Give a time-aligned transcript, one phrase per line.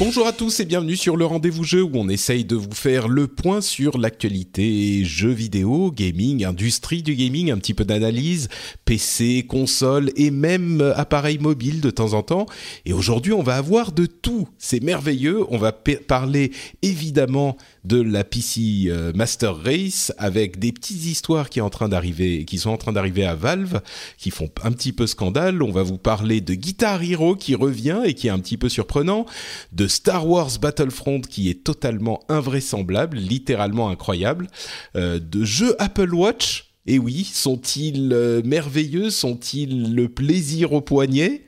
[0.00, 3.06] Bonjour à tous et bienvenue sur le rendez-vous jeu où on essaye de vous faire
[3.06, 8.48] le point sur l'actualité jeux vidéo, gaming, industrie du gaming, un petit peu d'analyse,
[8.86, 12.46] PC, console et même appareil mobile de temps en temps.
[12.86, 18.24] Et aujourd'hui on va avoir de tout, c'est merveilleux, on va parler évidemment de la
[18.24, 23.80] PC euh, Master Race avec des petites histoires qui, sont en train d'arriver à Valve,
[24.18, 25.62] qui font un petit peu scandale.
[25.62, 28.68] On va vous parler de Guitar Hero qui revient et qui est un petit peu
[28.68, 29.26] surprenant,
[29.72, 34.48] de Star Wars Battlefront qui est totalement invraisemblable, littéralement incroyable,
[34.96, 36.66] euh, de jeux Apple Watch.
[36.86, 39.10] Et oui, sont-ils euh, merveilleux?
[39.10, 41.44] Sont-ils le plaisir au poignet?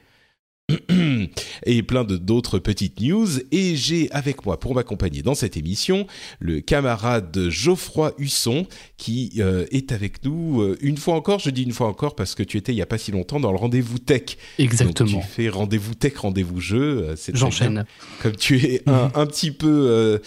[1.67, 3.29] et plein d'autres petites news.
[3.51, 6.07] Et j'ai avec moi pour m'accompagner dans cette émission
[6.41, 11.39] le camarade Geoffroy Husson qui euh, est avec nous euh, une fois encore.
[11.39, 13.41] Je dis une fois encore parce que tu étais il y a pas si longtemps
[13.41, 14.37] dans le rendez-vous tech.
[14.59, 15.11] Exactement.
[15.11, 17.09] Donc, tu fais rendez-vous tech, rendez-vous jeu.
[17.09, 17.85] Euh, J'enchaîne.
[18.23, 20.21] Comme tu es un, un petit peu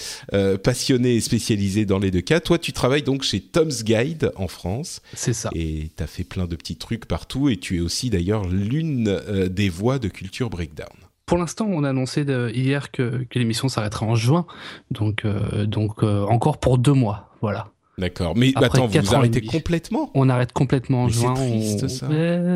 [0.63, 2.39] passionné et spécialisé dans les deux cas.
[2.39, 5.01] Toi, tu travailles donc chez Tom's Guide en France.
[5.13, 5.49] C'est ça.
[5.53, 7.49] Et tu as fait plein de petits trucs partout.
[7.49, 9.19] Et tu es aussi d'ailleurs l'une
[9.49, 10.87] des voix de culture Breakdown.
[11.25, 12.21] Pour l'instant, on a annoncé
[12.53, 14.45] hier que, l'émission s'arrêtera en juin,
[14.91, 17.67] donc, euh, donc euh, encore pour deux mois, voilà.
[17.97, 20.11] D'accord, mais attends, vous, vous arrêtez complètement?
[20.13, 21.33] On arrête complètement en juin.
[21.33, 22.07] Triste, ça.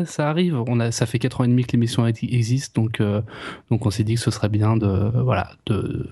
[0.04, 0.62] ça arrive.
[0.68, 3.22] On a, ça fait quatre ans et demi que l'émission existe, donc euh,
[3.70, 6.10] donc on s'est dit que ce serait bien de voilà de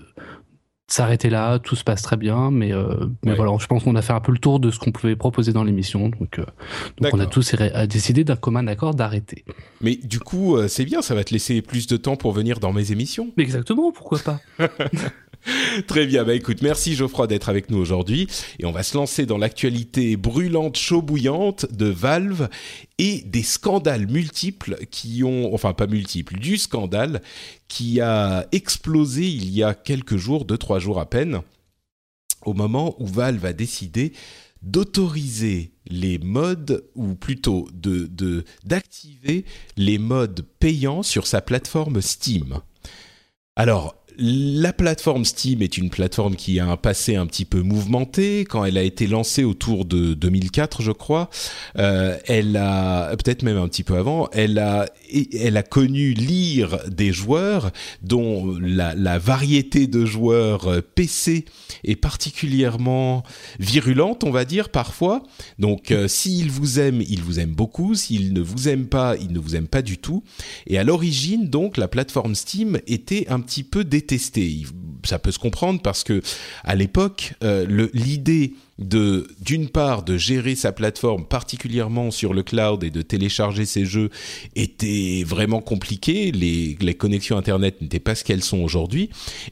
[0.93, 4.01] s'arrêter là, tout se passe très bien, mais, euh, mais voilà, je pense qu'on a
[4.01, 6.45] fait un peu le tour de ce qu'on pouvait proposer dans l'émission, donc, euh,
[6.99, 7.55] donc on a tous
[7.87, 9.45] décidé d'un commun accord d'arrêter.
[9.81, 12.59] Mais du coup, euh, c'est bien, ça va te laisser plus de temps pour venir
[12.59, 13.31] dans mes émissions.
[13.37, 14.39] Exactement, pourquoi pas
[15.87, 18.27] Très bien, bah écoute, merci Geoffroy d'être avec nous aujourd'hui
[18.59, 22.49] et on va se lancer dans l'actualité brûlante, chaud bouillante de Valve
[22.97, 27.21] et des scandales multiples qui ont, enfin pas multiples, du scandale
[27.67, 31.41] qui a explosé il y a quelques jours, deux trois jours à peine,
[32.45, 34.13] au moment où Valve a décidé
[34.61, 39.45] d'autoriser les modes, ou plutôt de d'activer
[39.77, 42.59] les modes payants sur sa plateforme Steam.
[43.55, 48.41] Alors, la plateforme Steam est une plateforme qui a un passé un petit peu mouvementé.
[48.41, 51.29] Quand elle a été lancée autour de 2004, je crois,
[51.77, 57.71] euh, elle a peut-être même un petit peu avant, elle a connu lire des joueurs
[58.01, 61.45] dont la, variété de joueurs euh, PC
[61.83, 63.23] est particulièrement
[63.59, 65.23] virulente, on va dire parfois.
[65.59, 67.95] Donc, euh, s'il vous aime, il vous aime beaucoup.
[67.95, 70.23] S'il ne vous aime pas, il ne vous aime pas du tout.
[70.67, 74.08] Et à l'origine, donc, la plateforme Steam était un petit peu détestée.
[74.17, 76.21] Ça peut se comprendre parce que
[76.63, 82.83] à l'époque, euh, l'idée de d'une part de gérer sa plateforme particulièrement sur le cloud
[82.83, 84.09] et de télécharger ses jeux
[84.55, 86.31] était vraiment compliqué.
[86.31, 89.09] Les, les connexions internet n'étaient pas ce qu'elles sont aujourd'hui.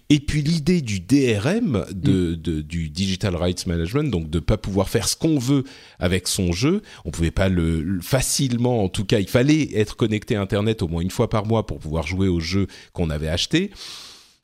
[0.09, 2.35] Et puis l'idée du DRM de, mm.
[2.37, 5.65] de, du digital rights management donc de pas pouvoir faire ce qu'on veut
[5.99, 6.81] avec son jeu.
[7.03, 10.87] On pouvait pas le facilement en tout cas il fallait être connecté à internet au
[10.87, 13.71] moins une fois par mois pour pouvoir jouer au jeu qu'on avait acheté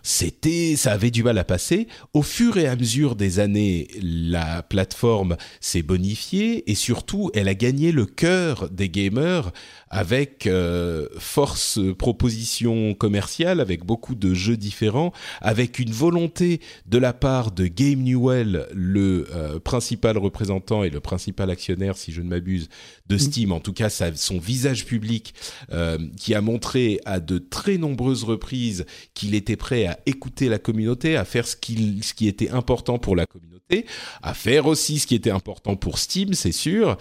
[0.04, 1.88] c'était, ça avait du mal à passer.
[2.14, 7.56] Au fur et à mesure des années, la plateforme s'est bonifiée et surtout, elle a
[7.56, 9.52] gagné le cœur des gamers
[9.94, 17.13] avec euh, force proposition commerciale, avec beaucoup de jeux différents, avec une volonté de la
[17.13, 22.28] part de Game Newell, le euh, principal représentant et le principal actionnaire, si je ne
[22.28, 22.69] m'abuse,
[23.07, 23.19] de mm.
[23.19, 25.36] Steam, en tout cas son visage public,
[25.72, 30.57] euh, qui a montré à de très nombreuses reprises qu'il était prêt à écouter la
[30.57, 33.86] communauté, à faire ce, ce qui était important pour la communauté,
[34.24, 36.98] à faire aussi ce qui était important pour Steam, c'est sûr,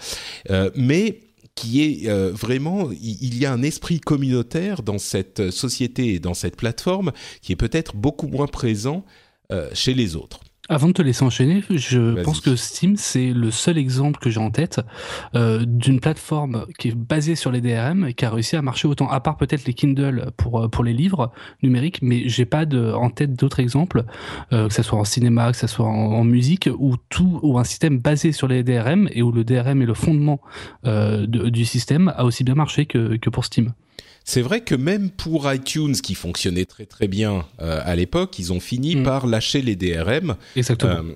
[0.75, 6.33] mais qui est vraiment, il y a un esprit communautaire dans cette société et dans
[6.33, 7.11] cette plateforme
[7.41, 9.05] qui est peut-être beaucoup moins présent
[9.73, 10.39] chez les autres.
[10.69, 14.39] Avant de te laisser enchaîner, je pense que Steam, c'est le seul exemple que j'ai
[14.39, 14.79] en tête
[15.35, 18.87] euh, d'une plateforme qui est basée sur les DRM et qui a réussi à marcher
[18.87, 21.33] autant, à part peut-être les Kindle pour, euh, pour les livres
[21.63, 24.05] numériques, mais j'ai pas de, en tête d'autres exemples,
[24.53, 27.65] euh, que ce soit en cinéma, que ce soit en, musique, où tout, ou un
[27.65, 30.39] système basé sur les DRM et où le DRM est le fondement
[30.85, 33.73] euh, du système a aussi bien marché que, que pour Steam.
[34.23, 38.53] C'est vrai que même pour iTunes, qui fonctionnait très très bien euh, à l'époque, ils
[38.53, 39.03] ont fini mm.
[39.03, 40.35] par lâcher les DRM.
[40.55, 40.93] Exactement.
[40.93, 41.15] Euh,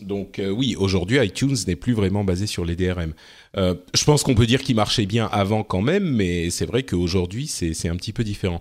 [0.00, 3.14] donc euh, oui, aujourd'hui iTunes n'est plus vraiment basé sur les DRM.
[3.56, 7.46] je pense qu'on peut dire qu'il marchait bien avant quand même, mais c'est vrai qu'aujourd'hui
[7.46, 8.60] c'est un petit peu différent.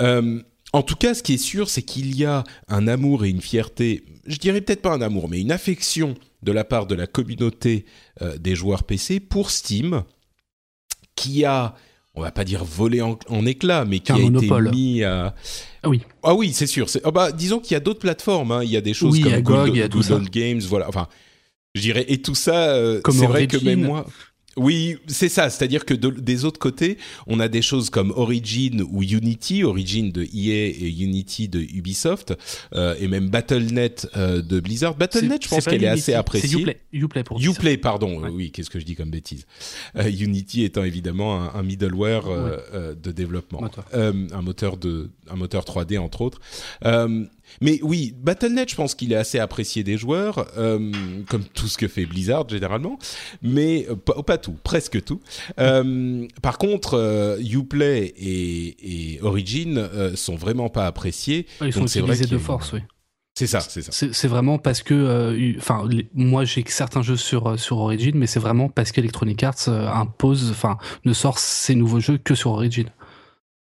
[0.00, 3.42] en tout cas, ce qui est sûr, c'est qu'il y a un amour et une
[3.42, 7.06] fierté, je dirais peut-être pas un amour, mais une affection de la part de la
[7.06, 7.84] communauté
[8.38, 10.04] des joueurs PC pour Steam,
[11.16, 11.76] qui a
[12.14, 15.34] on va pas dire volé en, éclats, mais qui a été mis à.
[15.82, 16.02] Ah oui.
[16.22, 16.86] Ah oui, c'est sûr.
[17.04, 18.52] Oh bah, disons qu'il y a d'autres plateformes.
[18.52, 18.62] Hein.
[18.64, 20.88] Il y a des choses comme Google, Games, voilà.
[20.88, 21.08] Enfin,
[21.74, 22.04] je dirais.
[22.08, 24.06] Et tout ça, euh, c'est vrai que même moi.
[24.56, 25.48] Oui, c'est ça.
[25.50, 30.22] C'est-à-dire que des autres côtés, on a des choses comme Origin ou Unity, Origin de
[30.22, 32.34] EA et Unity de Ubisoft,
[32.74, 34.94] euh, et même Battle.net euh, de Blizzard.
[34.94, 36.48] Battle.net, je pense qu'elle est assez appréciée.
[36.50, 38.22] C'est Uplay, Uplay pour Uplay, pardon.
[38.30, 39.46] Oui, qu'est-ce que je dis comme bêtise
[39.96, 42.24] euh, Unity étant évidemment un, middleware
[43.02, 43.62] de développement,
[43.92, 46.40] un moteur de, un moteur 3D entre autres.
[47.60, 50.90] Mais oui, Battle.net, je pense qu'il est assez apprécié des joueurs, euh,
[51.28, 52.98] comme tout ce que fait Blizzard généralement,
[53.42, 55.20] mais euh, pas, tout, presque tout.
[55.58, 61.46] Euh, par contre, Uplay et, et Origin sont vraiment pas appréciés.
[61.60, 62.80] ils sont utilisés de force, oui.
[63.34, 63.92] C'est ça, c'est ça.
[63.92, 68.68] C'est vraiment parce que, enfin, moi j'ai certains jeux sur sur Origin, mais c'est vraiment
[68.68, 70.76] parce qu'Electronic Arts impose, enfin,
[71.06, 72.90] ne sort ses nouveaux jeux que sur Origin.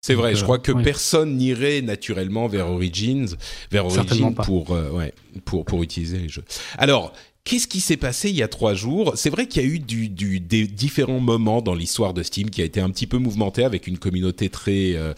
[0.01, 3.27] C'est vrai, je crois que personne n'irait naturellement vers Origins,
[3.69, 5.13] vers Origins pour, euh, ouais,
[5.45, 6.43] pour, pour utiliser les jeux.
[6.79, 7.13] Alors,
[7.43, 9.13] Qu'est-ce qui s'est passé il y a trois jours?
[9.15, 12.51] C'est vrai qu'il y a eu du, du, des différents moments dans l'histoire de Steam
[12.51, 15.13] qui a été un petit peu mouvementé avec une communauté très euh,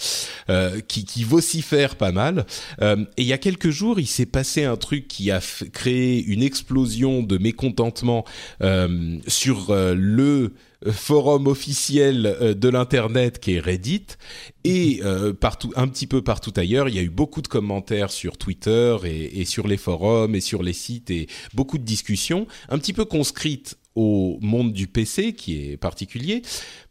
[0.50, 2.46] euh, qui, qui vocifère pas mal.
[2.82, 5.42] Euh, et il y a quelques jours, il s'est passé un truc qui a
[5.74, 8.24] créé une explosion de mécontentement
[8.62, 10.54] euh, sur euh, le
[10.92, 14.08] forum officiel euh, de l'internet qui est Reddit.
[14.64, 18.12] Et euh, partout un petit peu partout ailleurs il y a eu beaucoup de commentaires
[18.12, 22.78] sur Twitter et, sur les forums et sur les sites et beaucoup de discussions un
[22.78, 26.42] petit peu conscrites au monde du PC qui est particulier.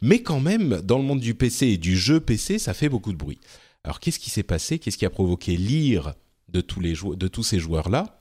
[0.01, 3.13] Mais quand même dans le monde du PC et du jeu PC ça fait beaucoup
[3.13, 3.39] de bruit.
[3.85, 4.79] Alors qu'est-ce qui s'est passé?
[4.79, 6.15] Qu'est-ce qui a provoqué l'ire
[6.49, 8.21] de tous les de tous ces joueurs là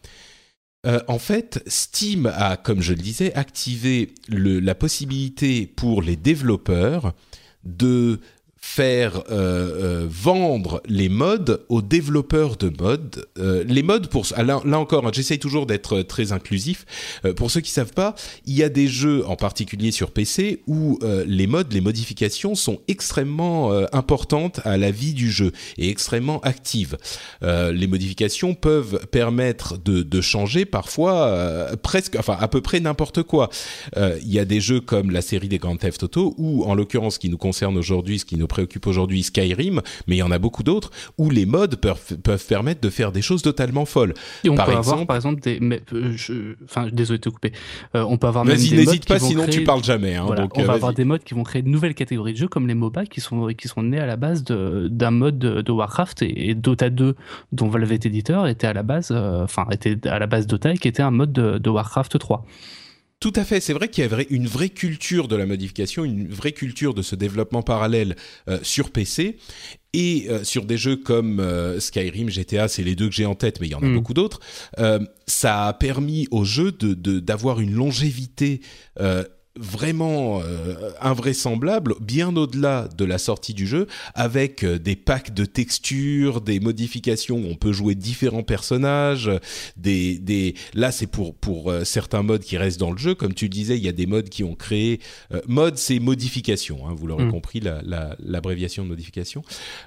[0.87, 7.13] euh, en fait, Steam a, comme je le disais, activé la possibilité pour les développeurs
[7.63, 8.19] de
[8.63, 13.25] faire euh, euh, vendre les modes aux développeurs de modes.
[13.39, 16.85] Euh, les modes, pour là, là encore, hein, j'essaye toujours d'être très inclusif.
[17.25, 18.13] Euh, pour ceux qui savent pas,
[18.45, 22.53] il y a des jeux, en particulier sur PC, où euh, les modes, les modifications
[22.53, 26.97] sont extrêmement importantes à la vie du jeu et extrêmement actives.
[27.41, 33.49] les modifications peuvent permettre de, de changer parfois presque, enfin à peu près n'importe quoi.
[33.97, 37.15] Il y a des jeux comme la série des Grand Theft Auto, ou en l'occurrence,
[37.15, 40.31] ce qui nous concerne aujourd'hui, ce qui nous préoccupe aujourd'hui Skyrim, mais il y en
[40.31, 44.13] a beaucoup d'autres où les modes peuvent, peuvent permettre de faire des choses totalement folles.
[44.43, 45.59] Et on par peut exemple, avoir par exemple des,
[45.93, 47.53] euh, je, enfin désolé de te couper,
[47.95, 50.15] euh, on peut avoir même n'hésite pas, sinon tu parles jamais.
[50.15, 52.37] Hein, donc, on va euh, avoir des modes qui vont créer de nouvelles catégories de
[52.37, 55.71] jeux comme les MOBA qui sont qui sont nés à la base d'un mode de,
[55.71, 57.15] Warcraft et, Dota 2
[57.53, 60.77] dont Valve est éditeur était à la base, enfin était à la base Dota et
[60.77, 62.45] qui était un mode de, de Warcraft 3.
[63.21, 63.61] Tout à fait.
[63.61, 67.03] C'est vrai qu'il y avait une vraie culture de la modification, une vraie culture de
[67.03, 68.15] ce développement parallèle
[68.49, 69.37] euh, sur PC
[69.93, 73.35] et euh, sur des jeux comme euh, Skyrim, GTA, c'est les deux que j'ai en
[73.35, 73.93] tête, mais il y en a mm.
[73.93, 74.39] beaucoup d'autres.
[75.27, 78.61] ça a permis au jeu de d'avoir une longévité
[79.57, 85.43] vraiment euh, invraisemblable, bien au-delà de la sortie du jeu, avec euh, des packs de
[85.43, 89.29] textures, des modifications où on peut jouer différents personnages,
[89.75, 90.55] des, des...
[90.73, 93.77] là c'est pour, pour euh, certains modes qui restent dans le jeu, comme tu disais,
[93.77, 94.99] il y a des modes qui ont créé...
[95.47, 97.31] mode c'est modification, hein, vous l'aurez mm.
[97.31, 99.43] compris, l'abréviation la, de modification.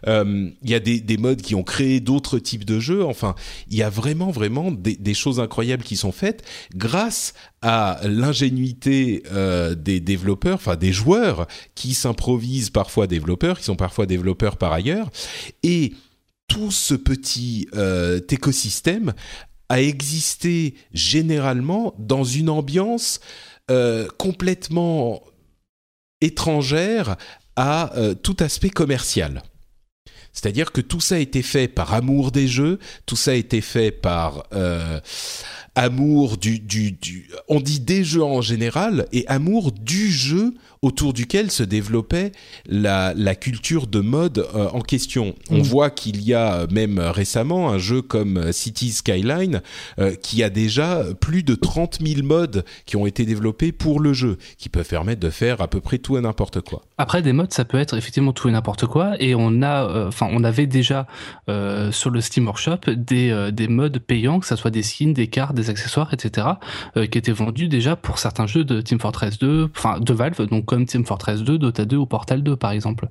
[0.06, 3.34] il y a des, des modes qui ont créé d'autres types de jeux, enfin,
[3.70, 6.44] il y a vraiment, vraiment des, des choses incroyables qui sont faites
[6.74, 7.32] grâce
[7.64, 14.04] à l'ingénuité euh, des développeurs, enfin des joueurs qui s'improvisent parfois développeurs, qui sont parfois
[14.04, 15.10] développeurs par ailleurs,
[15.62, 15.94] et
[16.46, 19.14] tout ce petit euh, écosystème
[19.70, 23.20] a existé généralement dans une ambiance
[23.70, 25.22] euh, complètement
[26.20, 27.16] étrangère
[27.56, 27.92] à
[28.22, 29.42] tout aspect commercial.
[30.32, 33.60] C'est-à-dire que tout ça a été fait par amour des jeux, tout ça a été
[33.60, 34.48] fait par
[35.74, 40.54] amour du, du, du, on dit des jeux en général et amour du jeu
[40.84, 42.32] autour duquel se développait
[42.66, 45.34] la, la culture de mode euh, en question.
[45.48, 45.62] On mm.
[45.62, 49.62] voit qu'il y a euh, même récemment un jeu comme euh, City Skyline
[50.20, 54.36] qui a déjà plus de 30 000 modes qui ont été développés pour le jeu,
[54.58, 56.82] qui peuvent permettre de faire à peu près tout et n'importe quoi.
[56.98, 60.28] Après, des modes, ça peut être effectivement tout et n'importe quoi, et on a, enfin,
[60.30, 61.06] on avait déjà
[61.46, 65.54] sur le Steam Workshop des, des modes payants, que ça soit des skins, des cartes,
[65.54, 66.48] des accessoires, etc.,
[66.94, 70.73] qui étaient vendus déjà pour certains jeux de Team Fortress 2, enfin de Valve, donc
[70.74, 73.08] comme Team Fortress 2, Dota 2 ou Portal 2 par exemple.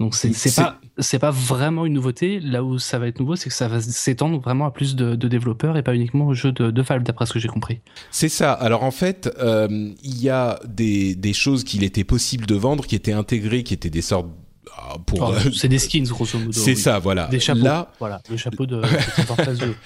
[0.00, 2.40] Donc c'est pas c'est pas vraiment une nouveauté.
[2.40, 5.14] Là où ça va être nouveau, c'est que ça va s'étendre vraiment à plus de,
[5.14, 7.80] développeurs et pas uniquement aux jeux de, de Valve, d'après ce que j'ai compris.
[8.10, 8.52] C'est ça.
[8.52, 9.68] Alors en fait, euh,
[10.02, 13.74] il y a des, des choses qu'il était possible de vendre, qui étaient intégrées, qui
[13.74, 14.28] étaient des sortes
[14.76, 16.52] ah, pour euh, c'est des skins grosso modo.
[16.52, 17.26] C'est ça, voilà.
[17.28, 17.60] Des chapeaux.
[17.60, 19.76] Là, voilà, le chapeau de, de 2.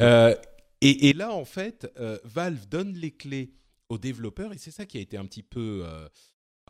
[0.00, 0.34] Euh,
[0.80, 1.90] et, et, là, en fait,
[2.24, 3.52] Valve donne les clés
[3.90, 5.84] aux développeurs et c'est ça qui a été un petit peu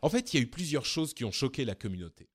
[0.05, 2.29] en fait, il y a eu plusieurs choses qui ont choqué la communauté.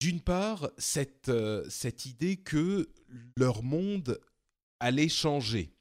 [0.00, 2.88] D'une part, cette, euh, cette idée que
[3.36, 4.20] leur monde
[4.78, 5.74] allait changer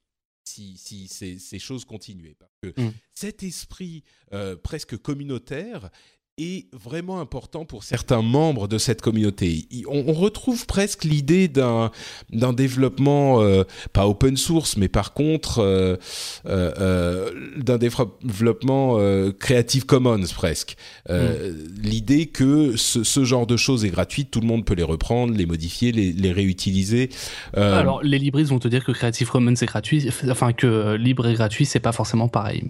[0.45, 2.33] si, si ces, choses continuaient.
[2.33, 2.93] Parce que mmh.
[3.13, 5.91] cet esprit euh, presque communautaire
[6.37, 9.69] est vraiment important pour certains membres de cette communauté.
[9.87, 11.91] On, retrouve presque l'idée d'un
[12.29, 13.63] d'un développement euh,
[13.93, 15.95] pas open source, mais par contre euh,
[16.45, 18.97] euh, d'un développement
[19.39, 20.75] Creative Commons presque.
[21.09, 21.13] Mm.
[21.81, 25.33] L'idée que ce, ce, genre de choses est gratuite, tout le monde peut les reprendre,
[25.33, 27.09] les modifier, les, les réutiliser.
[27.53, 31.33] Alors les libristes vont te dire que Creative Commons est gratuit, enfin que libre et
[31.33, 32.65] gratuit c'est pas forcément pareil.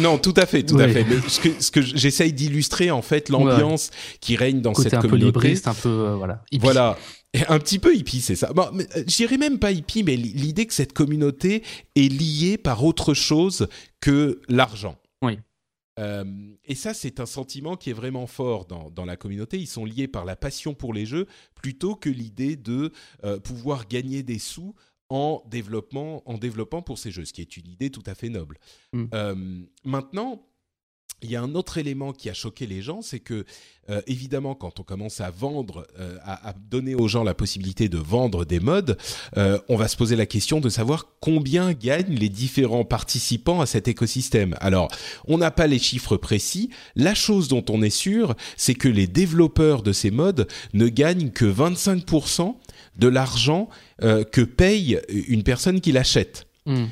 [0.00, 1.06] Non, tout à fait, tout à fait.
[1.08, 3.90] Mais ce que, ce que j'essaye d'illustrer en fait l'ambiance
[4.20, 5.06] qui règne dans cette communauté.
[5.06, 6.42] un peu libriste, un peu euh, voilà.
[6.60, 6.98] Voilà.
[7.48, 8.52] Un petit peu hippie, c'est ça.
[8.52, 11.64] Bon, euh, j'irais même pas hippie, mais l'idée que cette communauté
[11.96, 13.66] est liée par autre chose
[14.00, 14.96] que l'argent.
[15.22, 15.38] Oui.
[15.98, 16.24] Euh,
[16.64, 19.58] et ça, c'est un sentiment qui est vraiment fort dans, dans, la communauté.
[19.58, 22.92] Ils sont liés par la passion pour les jeux plutôt que l'idée de
[23.42, 24.74] pouvoir gagner des sous
[25.08, 28.28] en développement, en développant pour ces jeux, ce qui est une idée tout à fait
[28.28, 28.58] noble.
[28.92, 29.66] Mm.
[29.84, 30.46] maintenant,
[31.24, 33.44] il y a un autre élément qui a choqué les gens, c'est que
[33.90, 37.98] euh, évidemment, quand on commence à vendre, euh, à, donner aux gens la possibilité de
[37.98, 38.96] vendre des modes,
[39.36, 43.66] euh, on va se poser la question de savoir combien gagnent les différents participants à
[43.66, 44.54] cet écosystème.
[44.60, 44.88] Alors,
[45.26, 46.70] on n'a pas les chiffres précis.
[46.96, 51.30] La chose dont on est sûr, c'est que les développeurs de ces modes ne gagnent
[51.30, 52.54] que 25%
[52.96, 53.68] de l'argent
[54.00, 56.46] que paye une personne qui l'achète.
[56.66, 56.86] Hmm.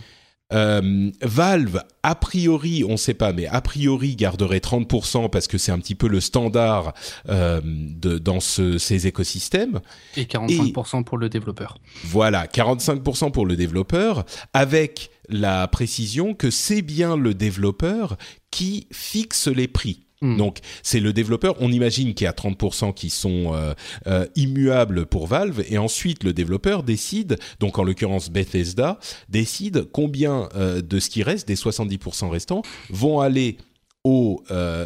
[0.52, 5.58] Euh, Valve, a priori, on ne sait pas, mais a priori garderait 30% parce que
[5.58, 6.94] c'est un petit peu le standard
[7.28, 9.80] euh, de, dans ce, ces écosystèmes.
[10.16, 11.78] Et 45% pour le développeur.
[12.04, 18.16] Voilà, 45% pour le développeur, avec la précision que c'est bien le développeur
[18.50, 20.06] qui fixe les prix.
[20.22, 20.36] Hmm.
[20.36, 23.74] Donc c'est le développeur, on imagine qu'il y a 30% qui sont euh,
[24.06, 28.98] euh, immuables pour Valve, et ensuite le développeur décide, donc en l'occurrence Bethesda,
[29.28, 33.58] décide combien euh, de ce qui reste, des 70% restants, vont aller
[34.04, 34.42] aux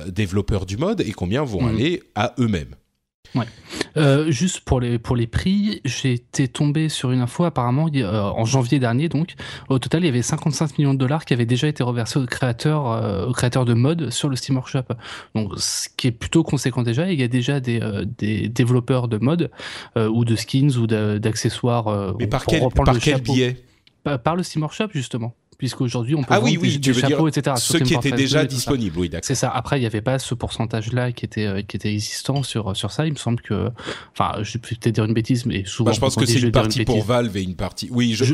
[0.09, 1.69] développeurs du mode et combien vont hmm.
[1.69, 2.75] aller à eux-mêmes.
[3.35, 3.47] Ouais.
[3.97, 8.45] Euh, juste pour les, pour les prix, été tombé sur une info apparemment euh, en
[8.45, 9.35] janvier dernier donc.
[9.69, 12.27] Au total, il y avait 55 millions de dollars qui avaient déjà été reversés aux
[12.27, 14.85] créateurs, euh, aux créateurs de mode sur le Steam Workshop.
[15.35, 17.11] Donc, ce qui est plutôt conséquent déjà.
[17.11, 17.81] Il y a déjà des,
[18.19, 19.51] des développeurs de mode
[19.97, 22.15] ou de skins ou d'accessoires.
[22.19, 23.57] Mais par quel, par quel biais?
[24.23, 27.57] Par le Steam Workshop justement puisqu'aujourd'hui on peut ah, vendre oui, oui, des, chapeaux, etc.
[27.59, 29.27] Ceux qui étaient déjà disponibles, oui, d'accord.
[29.27, 29.51] C'est ça.
[29.51, 32.91] Après, il n'y avait pas ce pourcentage-là qui était euh, qui était existant sur sur
[32.91, 33.07] ça.
[33.07, 33.71] Il me semble que,
[34.13, 35.91] enfin, je vais peut-être dire une bêtise, mais souvent.
[35.91, 37.89] Bah, je pense que c'est une partie pour Valve et une partie.
[37.91, 38.25] Oui, je.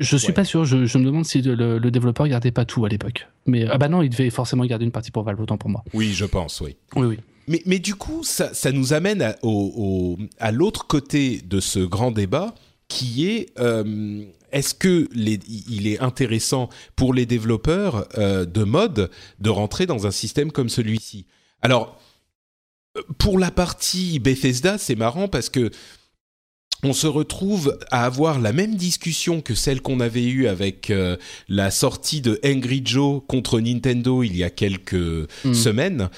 [0.00, 0.64] je, suis pas sûr.
[0.64, 3.28] Je, me demande si le, le, développeur gardait pas tout à l'époque.
[3.46, 5.84] Mais ah bah non, il devait forcément garder une partie pour Valve, autant pour moi.
[5.94, 6.76] Oui, je pense, oui.
[6.94, 7.18] Oui, oui.
[7.48, 11.78] Mais, mais du coup, ça, ça nous amène à, au, à l'autre côté de ce
[11.78, 12.54] grand débat,
[12.88, 14.24] qui est euh,
[14.56, 20.10] est-ce que il est intéressant pour les développeurs euh, de mode de rentrer dans un
[20.10, 21.26] système comme celui-ci?
[21.60, 22.00] Alors,
[22.96, 25.70] euh, pour la partie Bethesda, c'est marrant parce que
[26.82, 31.16] on se retrouve à avoir la même discussion que celle qu'on avait eue avec euh,
[31.48, 35.54] la sortie de Angry Joe contre Nintendo il y a quelques hmm.
[35.54, 36.10] semaines,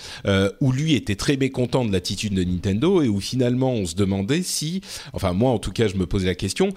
[0.60, 4.42] où lui était très mécontent de l'attitude de Nintendo et où finalement on se demandait
[4.42, 4.80] si,
[5.12, 6.74] enfin moi en tout cas je me posais la question,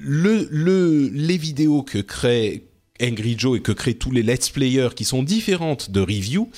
[0.00, 2.64] le, le, les vidéos que crée
[3.02, 6.48] Angry Joe et que créent tous les let's players qui sont différentes de review,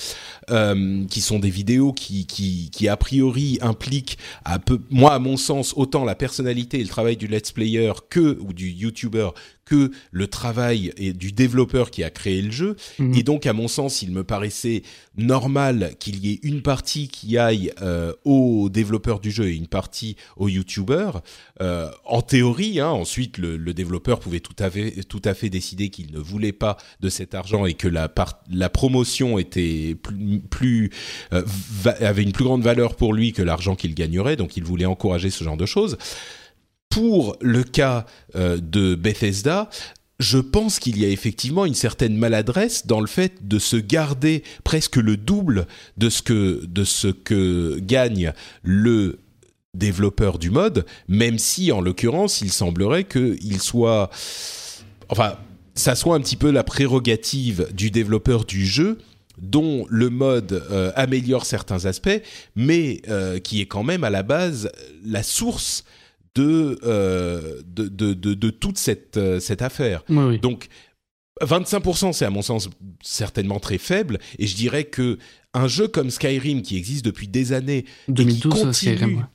[0.51, 5.19] euh, qui sont des vidéos qui, qui, qui a priori impliquent à peu, moi à
[5.19, 9.29] mon sens, autant la personnalité et le travail du let's player que ou du YouTuber
[9.67, 12.75] que le travail du développeur qui a créé le jeu.
[12.99, 13.13] Mhm.
[13.15, 14.81] Et donc, à mon sens, il me paraissait
[15.17, 19.67] normal qu'il y ait une partie qui aille euh, au développeur du jeu et une
[19.67, 21.11] partie au YouTuber.
[21.61, 25.49] Euh, en théorie, hein, ensuite, le, le, développeur pouvait tout à fait, tout à fait
[25.49, 29.95] décider qu'il ne voulait pas de cet argent et que la, part, la promotion était
[30.01, 30.91] plus, plus
[31.33, 31.43] euh,
[31.99, 34.37] avait une plus grande valeur pour lui que l'argent qu'il gagnerait.
[34.37, 35.97] Donc, il voulait encourager ce genre de choses
[36.97, 39.69] pour le cas euh, de Bethesda,
[40.19, 44.41] je pense qu'il y a effectivement une certaine maladresse dans le fait de se garder
[44.63, 49.19] presque le double de ce que gagne le
[49.75, 54.09] développeur du mode, même si en l'occurrence il semblerait qu'il soit,
[55.09, 55.37] enfin,
[55.75, 58.97] ça soit un petit peu la prérogative du développeur du jeu
[59.37, 62.23] dont le mode euh, améliore certains aspects,
[62.55, 64.71] mais euh, qui est quand même à la base
[65.05, 65.83] la source
[66.37, 70.03] de, euh, de, de, de, de, toute cette, euh, cette affaire.
[70.09, 70.39] Oui, oui.
[70.39, 70.67] Donc,
[71.41, 72.69] 25%, c'est à mon sens
[73.03, 75.17] certainement très faible, et je dirais que
[75.53, 79.27] un jeu comme Skyrim, qui existe depuis des années, 2012, et qui continue, Skyrim.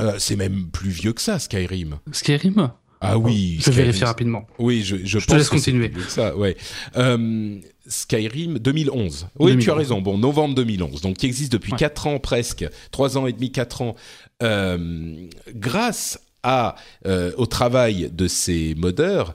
[0.00, 1.98] euh, c'est même plus vieux que ça, Skyrim.
[2.12, 2.70] Skyrim?
[3.02, 4.46] Ah oui, Je vais Skyrim, vérifier rapidement.
[4.58, 5.92] Oui, je, je, Je te pense laisse que c'est continuer.
[6.08, 6.56] Ça, ouais.
[6.96, 9.28] Euh, Skyrim 2011.
[9.38, 9.64] Oui, 2011.
[9.64, 10.00] tu as raison.
[10.00, 11.02] Bon, novembre 2011.
[11.02, 11.78] Donc, qui existe depuis Ouais.
[11.78, 13.96] 4 ans presque, 3 ans et demi, 4 ans,
[14.40, 16.76] grâce à,
[17.06, 19.34] euh, au travail de ces modeurs.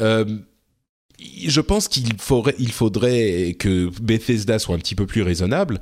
[0.00, 0.26] Euh,
[1.18, 5.80] je pense qu'il faudrait, il faudrait que Bethesda soit un petit peu plus raisonnable.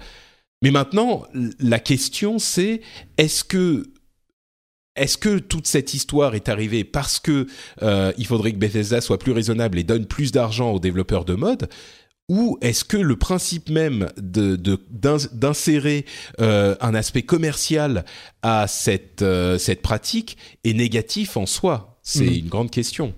[0.63, 1.25] Mais maintenant,
[1.59, 2.81] la question c'est
[3.17, 3.91] est-ce que
[4.95, 7.47] est-ce que toute cette histoire est arrivée parce que
[7.83, 11.35] euh, il faudrait que Bethesda soit plus raisonnable et donne plus d'argent aux développeurs de
[11.35, 11.69] mode?
[12.29, 16.05] Ou est-ce que le principe même de, de- d'ins- d'insérer
[16.41, 18.05] euh, un aspect commercial
[18.43, 21.99] à cette, euh, cette pratique est négatif en soi?
[22.03, 22.35] C'est Mhm.
[22.35, 23.15] une grande question.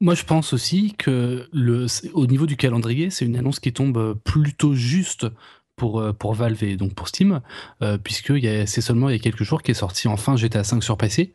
[0.00, 3.96] Moi, je pense aussi que le, au niveau du calendrier, c'est une annonce qui tombe
[3.96, 5.26] euh, plutôt juste
[5.74, 7.40] pour, pour Valve et donc pour Steam,
[7.82, 8.32] euh, puisque
[8.66, 11.32] c'est seulement il y a quelques jours qu'est sorti enfin GTA V sur PC.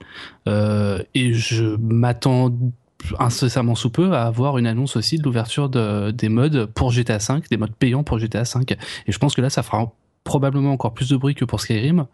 [0.48, 2.52] Euh, et je m'attends
[3.20, 7.18] incessamment sous peu à avoir une annonce aussi de l'ouverture de, des modes pour GTA
[7.18, 8.78] V, des modes payants pour GTA V.
[9.08, 9.92] Et je pense que là, ça fera
[10.24, 12.06] probablement encore plus de bruit que pour Skyrim,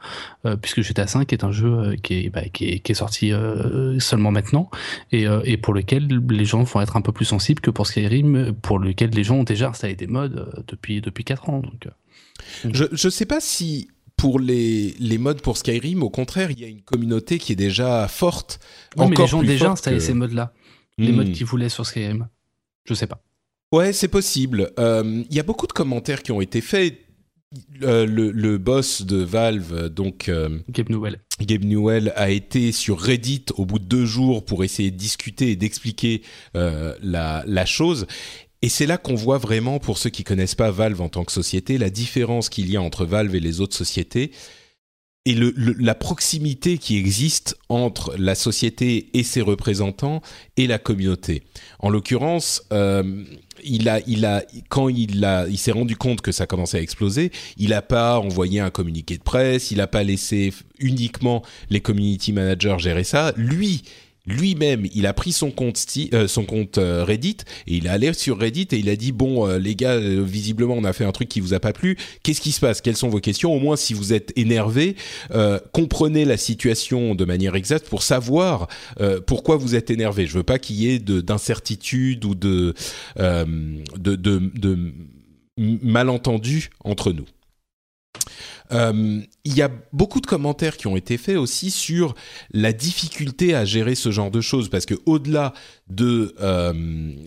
[0.45, 2.95] euh, puisque GTA V est un jeu euh, qui, est, bah, qui, est, qui est
[2.95, 4.69] sorti euh, seulement maintenant
[5.11, 8.53] et, et pour lequel les gens vont être un peu plus sensibles que pour Skyrim,
[8.61, 11.59] pour lequel les gens ont déjà installé des modes depuis depuis quatre ans.
[11.59, 11.89] Donc,
[12.63, 16.63] Je ne sais pas si pour les, les modes pour Skyrim, au contraire, il y
[16.65, 18.59] a une communauté qui est déjà forte.
[18.97, 20.53] mais encore les gens ont déjà installé que- ces modes-là,
[20.97, 21.15] les Hmm.
[21.15, 22.27] modes qu'ils voulaient sur Skyrim.
[22.85, 23.21] Je sais pas.
[23.71, 24.71] Ouais, c'est possible.
[24.79, 26.99] Euh, Il y a beaucoup de commentaires qui ont été faits.
[27.81, 31.21] Euh, le, le boss de Valve, donc euh, Gabe Newell.
[31.39, 35.51] Gabe Newell, a été sur Reddit au bout de deux jours pour essayer de discuter
[35.51, 36.23] et d'expliquer
[36.57, 38.05] euh, la, la chose.
[38.61, 41.31] Et c'est là qu'on voit vraiment, pour ceux qui connaissent pas Valve en tant que
[41.31, 44.31] société, la différence qu'il y a entre Valve et les autres sociétés
[45.27, 50.21] et la proximité qui existe entre la société et ses représentants
[50.55, 51.43] et la communauté.
[51.79, 53.25] En l'occurrence, euh,
[53.61, 56.81] il a, il a, quand il a, il s'est rendu compte que ça commençait à
[56.81, 61.81] exploser, il n'a pas envoyé un communiqué de presse, il n'a pas laissé uniquement les
[61.81, 63.33] community managers gérer ça.
[63.35, 63.81] Lui,
[64.27, 65.81] lui-même, il a pris son compte,
[66.13, 66.27] euh,
[66.77, 69.75] euh, Reddit et il est allé sur Reddit et il a dit bon euh, les
[69.75, 71.97] gars, visiblement on a fait un truc qui vous a pas plu.
[72.23, 72.81] Qu'est-ce qui se passe?
[72.81, 73.53] Quelles sont vos questions?
[73.53, 74.95] Au moins si vous êtes énervé,
[75.71, 78.67] comprenez la situation de manière exacte pour savoir
[79.25, 80.27] pourquoi vous êtes énervé.
[80.27, 82.73] Je veux pas qu'il y ait de- d'incertitude ou de,
[83.17, 84.93] de, de, de
[86.83, 87.25] entre nous.
[88.71, 92.15] Euh, Il y a beaucoup de commentaires qui ont été faits aussi sur
[92.51, 95.53] la difficulté à gérer ce genre de choses parce que au-delà
[95.89, 96.73] de euh,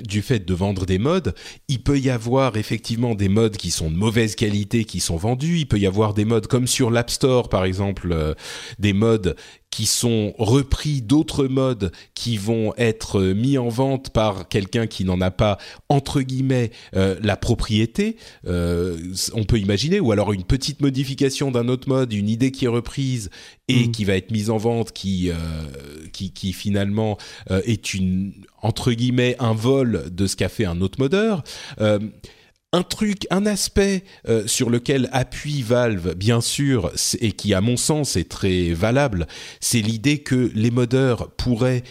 [0.05, 1.35] du fait de vendre des modes,
[1.69, 5.61] il peut y avoir effectivement des modes qui sont de mauvaise qualité qui sont vendus.
[5.61, 8.35] Il peut y avoir des modes comme sur l'App Store par exemple, euh,
[8.79, 9.35] des modes
[9.71, 15.21] qui sont repris d'autres modes qui vont être mis en vente par quelqu'un qui n'en
[15.21, 18.17] a pas entre guillemets la propriété.
[18.45, 22.69] On peut imaginer ou alors une petite modification d'un autre mode, une idée qui est
[22.69, 23.31] reprise
[23.69, 23.91] et Mhm.
[23.93, 25.35] qui va être mise en vente, qui euh,
[26.13, 27.17] qui, qui finalement
[27.51, 31.43] euh, est une entre guillemets un vol de ce qu'a fait un autre modeur.
[31.81, 31.99] Euh,
[32.73, 37.77] un truc, un aspect euh, sur lequel appuie Valve, bien sûr, et qui à mon
[37.77, 39.27] sens est très valable,
[39.59, 41.83] c'est l'idée que les modeurs pourraient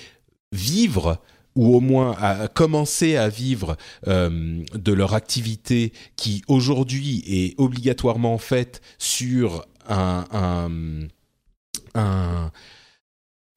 [0.53, 1.19] vivre
[1.59, 3.75] ou au moins à commencer à vivre
[4.07, 10.69] de leur activité qui aujourd'hui est obligatoirement faite sur un, un,
[11.95, 12.51] un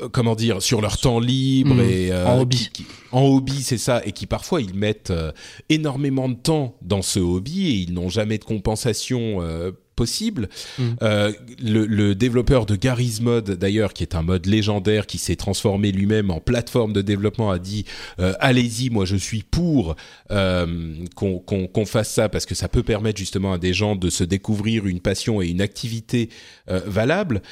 [0.02, 1.80] euh, comment dire sur leur temps libre Mmh.
[1.80, 2.56] et euh, En hobby.
[2.72, 5.30] qui- qui- en hobby c'est ça et qui parfois ils mettent euh,
[5.68, 10.48] énormément de temps dans ce hobby et ils n'ont jamais de compensation euh, possible.
[10.78, 10.82] Mm.
[11.02, 15.36] Euh, le, le développeur de Garry's Mod d'ailleurs qui est un mode légendaire qui s'est
[15.36, 17.84] transformé lui-même en plateforme de développement a dit
[18.18, 19.96] euh, allez-y moi je suis pour
[20.30, 24.24] euh, qu'on fasse ça parce que ça peut permettre justement à des gens de se
[24.24, 26.28] découvrir une passion et une activité
[26.70, 27.42] euh, valable.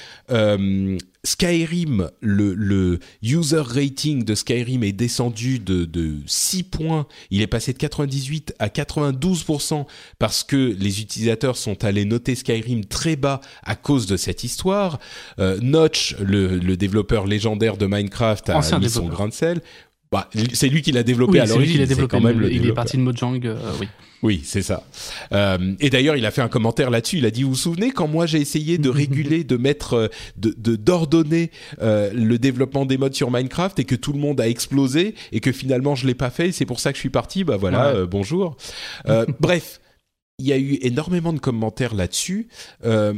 [1.22, 7.06] Skyrim, le, le user rating de Skyrim est descendu de, de 6 points.
[7.30, 9.84] Il est passé de 98 à 92%
[10.18, 14.98] parce que les utilisateurs sont allés noter Skyrim très bas à cause de cette histoire.
[15.38, 19.60] Euh, Notch, le, le développeur légendaire de Minecraft, a Ancien mis son grain de sel.
[20.12, 21.80] Bah, c'est lui qui l'a développé Oui, à c'est lui qui l'origine.
[21.82, 22.10] l'a développé.
[22.10, 23.86] quand même le il est parti de Mojang, euh, oui.
[24.22, 24.82] Oui, c'est ça.
[25.32, 27.18] Euh, et d'ailleurs, il a fait un commentaire là-dessus.
[27.18, 30.08] Il a dit, vous vous souvenez quand moi j'ai essayé de réguler, de mettre, euh,
[30.36, 34.40] de de- d'ordonner euh, le développement des modes sur Minecraft et que tout le monde
[34.40, 36.50] a explosé et que finalement je l'ai pas fait.
[36.50, 37.44] C'est pour ça que je suis parti?
[37.44, 37.98] Bah voilà, Ouais.
[38.00, 38.56] euh, bonjour.
[39.08, 39.80] Euh, bref,
[40.40, 42.48] il y a eu énormément de commentaires là-dessus.
[42.84, 43.14] Euh,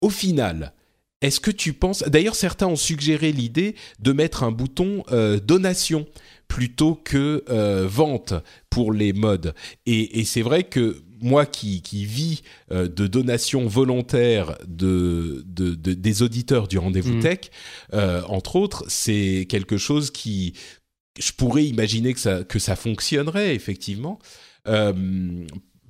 [0.00, 0.72] au final.
[1.22, 6.06] Est-ce que tu penses D'ailleurs, certains ont suggéré l'idée de mettre un bouton euh, donation
[6.46, 8.34] plutôt que euh, vente
[8.70, 9.54] pour les modes.
[9.86, 15.74] Et, et c'est vrai que moi qui, qui vis euh, de donations volontaires de, de,
[15.74, 17.20] de- des auditeurs du rendez-vous Mm.
[17.20, 17.38] tech,
[18.28, 20.52] entre autres, c'est quelque chose qui
[21.18, 24.18] je pourrais imaginer que ça que ça fonctionnerait effectivement.
[24.68, 24.92] Euh,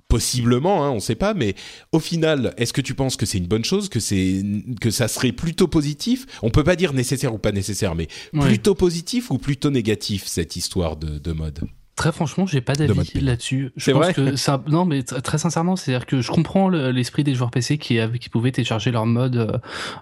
[0.09, 1.57] Possiblement, hein, on ne sait pas, mais
[1.90, 4.40] au final, est-ce que tu penses que c'est une bonne chose, que c'est
[4.81, 6.27] que ça serait plutôt positif?
[6.42, 8.47] On peut pas dire nécessaire ou pas nécessaire, mais Ouais.
[8.47, 11.61] plutôt positif ou plutôt négatif cette histoire de, de mode?
[11.96, 13.72] Très franchement, j'ai pas d'avis là-dessus.
[13.74, 16.68] Je C'est pense vrai que ça, non, mais tr- très sincèrement, c'est-à-dire que je comprends
[16.68, 19.59] le- l'esprit des joueurs PC qui, avaient- qui pouvaient télécharger leur mode euh,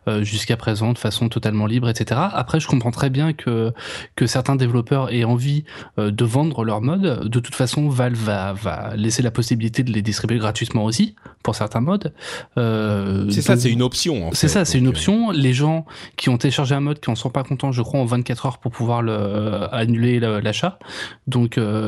[0.09, 2.21] euh, jusqu'à présent de façon totalement libre, etc.
[2.33, 3.73] Après, je comprends très bien que
[4.17, 5.65] que certains développeurs aient envie
[6.01, 7.29] euh, de vendre leur mode.
[7.29, 11.55] De toute façon, Valve va, va laisser la possibilité de les distribuer gratuitement aussi pour
[11.55, 12.13] certains modes.
[12.59, 14.29] Euh, C'est ça, c'est une option.
[14.29, 15.31] en c'est ça, c'est une option.
[15.31, 15.85] Les gens
[16.17, 18.59] qui ont téléchargé un mode, qui en sont pas contents, je crois, en 24 heures
[18.59, 20.79] pour pouvoir le, euh, annuler le- l'achat.
[21.27, 21.84] Donc, euh,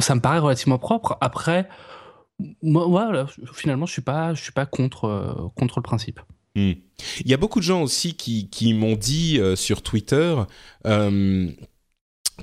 [0.00, 1.16] ça me paraît relativement propre.
[1.20, 1.68] Après,
[2.62, 6.20] moi, voilà, finalement, je suis pas, je suis pas contre, euh, contre le principe.
[6.56, 6.72] Hmm.
[7.24, 10.34] Il y a beaucoup de gens aussi qui, qui m'ont dit euh, sur Twitter
[10.86, 11.48] euh,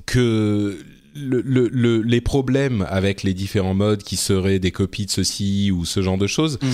[0.05, 0.79] que
[1.15, 5.71] le, le- le- les problèmes avec les différents modes qui seraient des copies de ceci
[5.71, 6.67] ou ce genre de choses, Mm.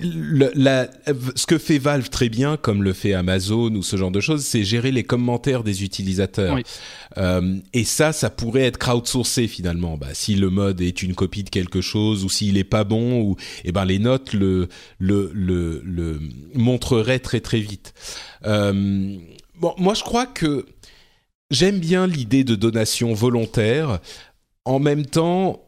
[0.00, 0.88] Le- la-
[1.34, 4.44] ce que fait Valve très bien, comme le fait Amazon ou ce genre de choses,
[4.44, 6.54] c'est gérer les commentaires des utilisateurs.
[6.54, 6.62] Oui.
[7.16, 9.96] Euh, et ça, ça pourrait être crowdsourcé finalement.
[9.96, 13.22] Bah, si le mode est une copie de quelque chose ou s'il est pas bon,
[13.22, 16.20] ou eh ben les notes le le le, le
[16.54, 17.92] montreraient très très vite.
[18.46, 19.16] Euh,
[19.58, 20.66] bon, moi je crois que
[21.50, 23.98] j'aime bien l'idée de donation volontaire.
[24.64, 25.64] En même temps,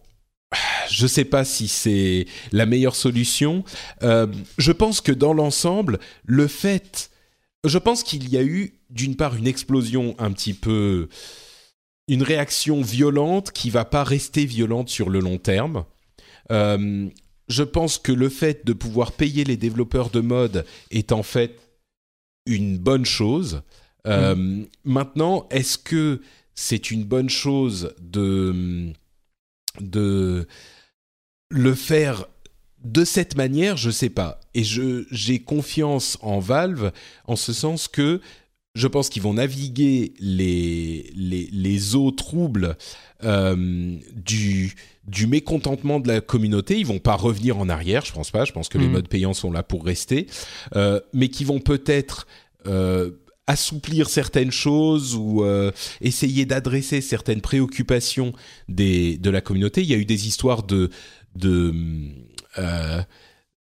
[0.90, 3.64] je sais pas si c'est la meilleure solution.
[4.02, 4.26] Euh,
[4.58, 7.10] je pense que dans l'ensemble, le fait,
[7.64, 11.08] je pense qu'il y a eu d'une part une explosion un petit peu,
[12.08, 15.84] une réaction violente qui va pas rester violente sur le long terme.
[16.50, 17.08] Euh,
[17.48, 21.58] je pense que le fait de pouvoir payer les développeurs de mode est en fait
[22.46, 23.62] une bonne chose.
[24.06, 26.20] Euh, Maintenant, est-ce que
[26.54, 28.92] c'est une bonne chose de
[29.80, 30.46] de
[31.50, 32.26] le faire
[32.84, 34.40] de cette manière, je sais pas.
[34.54, 36.92] Et je j'ai confiance en Valve
[37.26, 38.20] en ce sens que
[38.74, 42.76] je pense qu'ils vont naviguer les les, les eaux troubles
[43.24, 44.74] euh, du
[45.06, 46.78] du mécontentement de la communauté.
[46.78, 48.44] Ils vont pas revenir en arrière, je pense pas.
[48.44, 48.92] Je pense que les Mhm.
[48.92, 50.26] modes payants sont là pour rester,
[50.76, 52.26] euh, mais qui vont peut-être
[52.66, 53.10] euh,
[53.50, 58.32] assouplir certaines choses ou euh, essayer d'adresser certaines préoccupations
[58.68, 59.82] de la communauté.
[59.82, 60.88] Il y a eu des histoires de,
[62.58, 63.02] euh,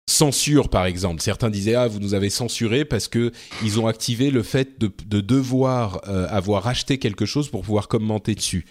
[0.08, 1.22] censure, par exemple.
[1.24, 3.32] Certains disaient ah vous nous avez censuré parce que
[3.64, 7.88] ils ont activé le fait de, de devoir euh, avoir acheté quelque chose pour pouvoir
[7.88, 8.66] commenter dessus.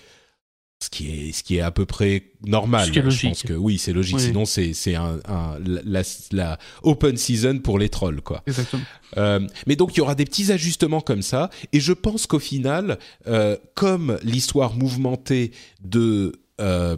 [0.82, 2.86] Ce qui est, ce qui est à peu près normal.
[2.86, 3.30] Ce qui est Je logique.
[3.30, 4.16] pense que oui, c'est logique.
[4.16, 4.22] Oui.
[4.22, 8.42] Sinon, c'est, c'est un, un- la, la open season pour les trolls, quoi.
[8.46, 8.82] Exactement.
[9.18, 12.38] Euh, mais donc il y aura des petits ajustements comme ça, et je pense qu'au
[12.38, 15.50] final, euh, comme l'histoire mouvementée
[15.84, 16.96] de euh,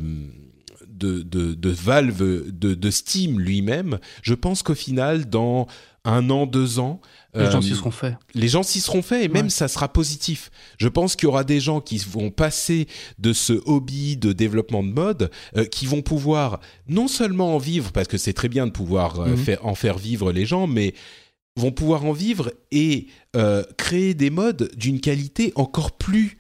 [0.87, 5.67] de, de, de Valve, de, de Steam lui-même, je pense qu'au final, dans
[6.05, 7.01] un an, deux ans.
[7.35, 8.17] Les gens s'y seront faits.
[8.35, 10.51] Les gens s'y seront faits et même ça sera positif.
[10.79, 12.89] Je pense qu'il y aura des gens qui vont passer
[13.19, 15.31] de ce hobby de développement de mode,
[15.71, 19.37] qui vont pouvoir non seulement en vivre, parce que c'est très bien de pouvoir mhm.
[19.37, 20.93] faire, en faire vivre les gens, mais
[21.57, 23.07] vont pouvoir en vivre et
[23.79, 26.37] créer des modes d'une qualité encore plus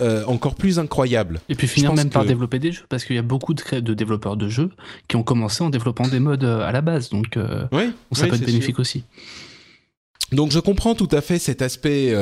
[0.00, 1.40] euh, encore plus incroyable.
[1.48, 3.94] Et puis finir même par développer des jeux, parce qu'il y a beaucoup de, de,
[3.94, 4.70] développeurs de jeux
[5.08, 7.66] qui ont commencé en développant des modes euh, à la base, donc euh,
[8.12, 9.02] ça peut être bénéfique aussi.
[10.30, 12.14] Donc je comprends tout à fait cet aspect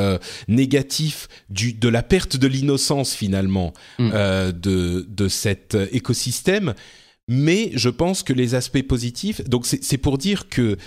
[0.49, 4.11] négatif du, de la perte de l'innocence finalement mm.
[4.53, 6.73] de, de cet écosystème,
[7.29, 10.79] mais je pense que les aspects positifs, donc c'est pour dire que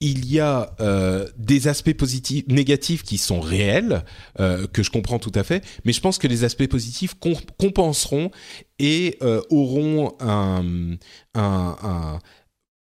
[0.00, 4.04] il y a euh, des aspects positifs, négatifs qui sont réels,
[4.40, 7.14] euh, que je comprends tout à fait, mais je pense que les aspects positifs
[7.58, 8.30] compenseront
[8.78, 10.96] et euh, auront un,
[11.34, 12.18] un, un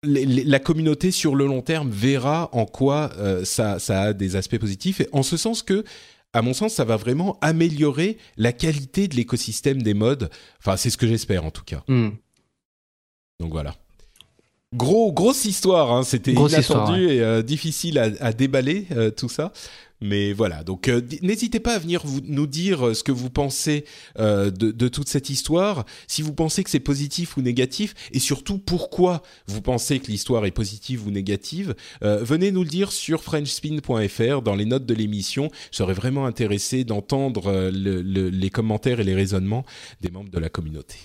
[0.05, 3.11] la communauté sur le long terme verra en quoi
[3.43, 5.83] ça, ça, a des aspects positifs, et en ce sens que,
[6.33, 10.31] à mon sens, ça va vraiment améliorer la qualité de l'écosystème des modes.
[10.61, 11.83] Enfin, c'est ce que j'espère en tout cas.
[11.89, 12.11] Hmm.
[13.41, 13.75] Donc voilà.
[14.75, 16.03] Gros, grosse histoire, hein.
[16.03, 19.51] c'était inattendu et euh, difficile à, déballer euh, tout ça.
[20.03, 23.87] Mais voilà, donc euh, n'hésitez pas à venir vous, nous dire ce que vous pensez
[24.19, 28.59] de, de, toute cette histoire, si vous pensez que c'est positif ou négatif, et surtout
[28.59, 31.75] pourquoi vous pensez que l'histoire est positive ou négative.
[32.03, 35.51] venez nous le dire sur frenchspin.fr dans les notes de l'émission.
[35.73, 39.65] Je serais vraiment intéressé d'entendre les commentaires et les raisonnements
[40.03, 40.97] des membres de la communauté.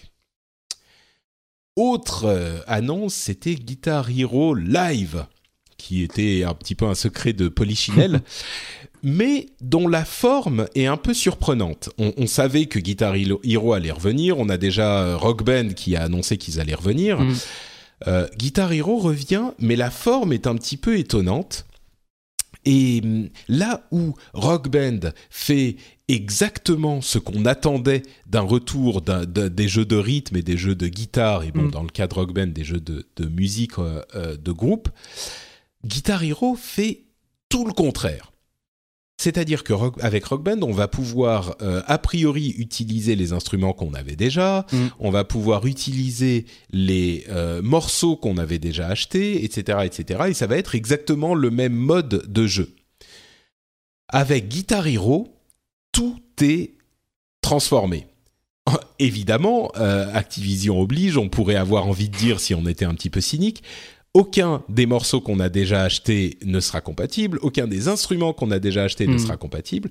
[1.75, 5.25] Autre euh, annonce, c'était Guitar Hero Live,
[5.77, 8.21] qui était un petit peu un secret de Polichinelle,
[9.03, 11.89] mais dont la forme est un peu surprenante.
[11.97, 16.03] On, savait que Guitar Hero allait revenir, on a déjà euh, Rock Band qui a
[16.03, 17.19] annoncé qu'ils allaient revenir.
[17.19, 17.35] Mm.
[18.07, 21.65] Euh, Guitar Hero revient, mais la forme est un petit peu étonnante.
[22.65, 25.75] Et hum, là où Rock Band fait
[26.07, 31.43] exactement ce qu'on attendait d'un retour des jeux de rythme et des jeux de guitare,
[31.43, 31.71] et bon, mm.
[31.71, 34.89] dans le cas de Rock Band, des jeux de, musique euh, euh, de groupe,
[35.85, 37.03] Guitar Hero fait
[37.49, 38.31] tout le contraire.
[39.17, 43.93] C'est-à-dire que avec Rock Band, on va pouvoir euh, a priori utiliser les instruments qu'on
[43.93, 44.77] avait déjà, mm.
[44.99, 47.25] on va pouvoir utiliser les
[47.61, 50.23] morceaux qu'on avait déjà achetés, etc., etc.
[50.29, 52.75] Et ça va être exactement le même mode de jeu.
[54.09, 55.33] Avec Guitar Hero,
[55.93, 56.71] tout est
[57.41, 58.07] transformé.
[58.99, 63.09] Évidemment, euh, Activision oblige, on pourrait avoir envie de dire si on était un petit
[63.09, 63.63] peu cynique,
[64.13, 68.59] aucun des morceaux qu'on a déjà achetés ne sera compatible, aucun des instruments qu'on a
[68.59, 69.19] déjà achetés ne hmm.
[69.19, 69.89] sera compatible.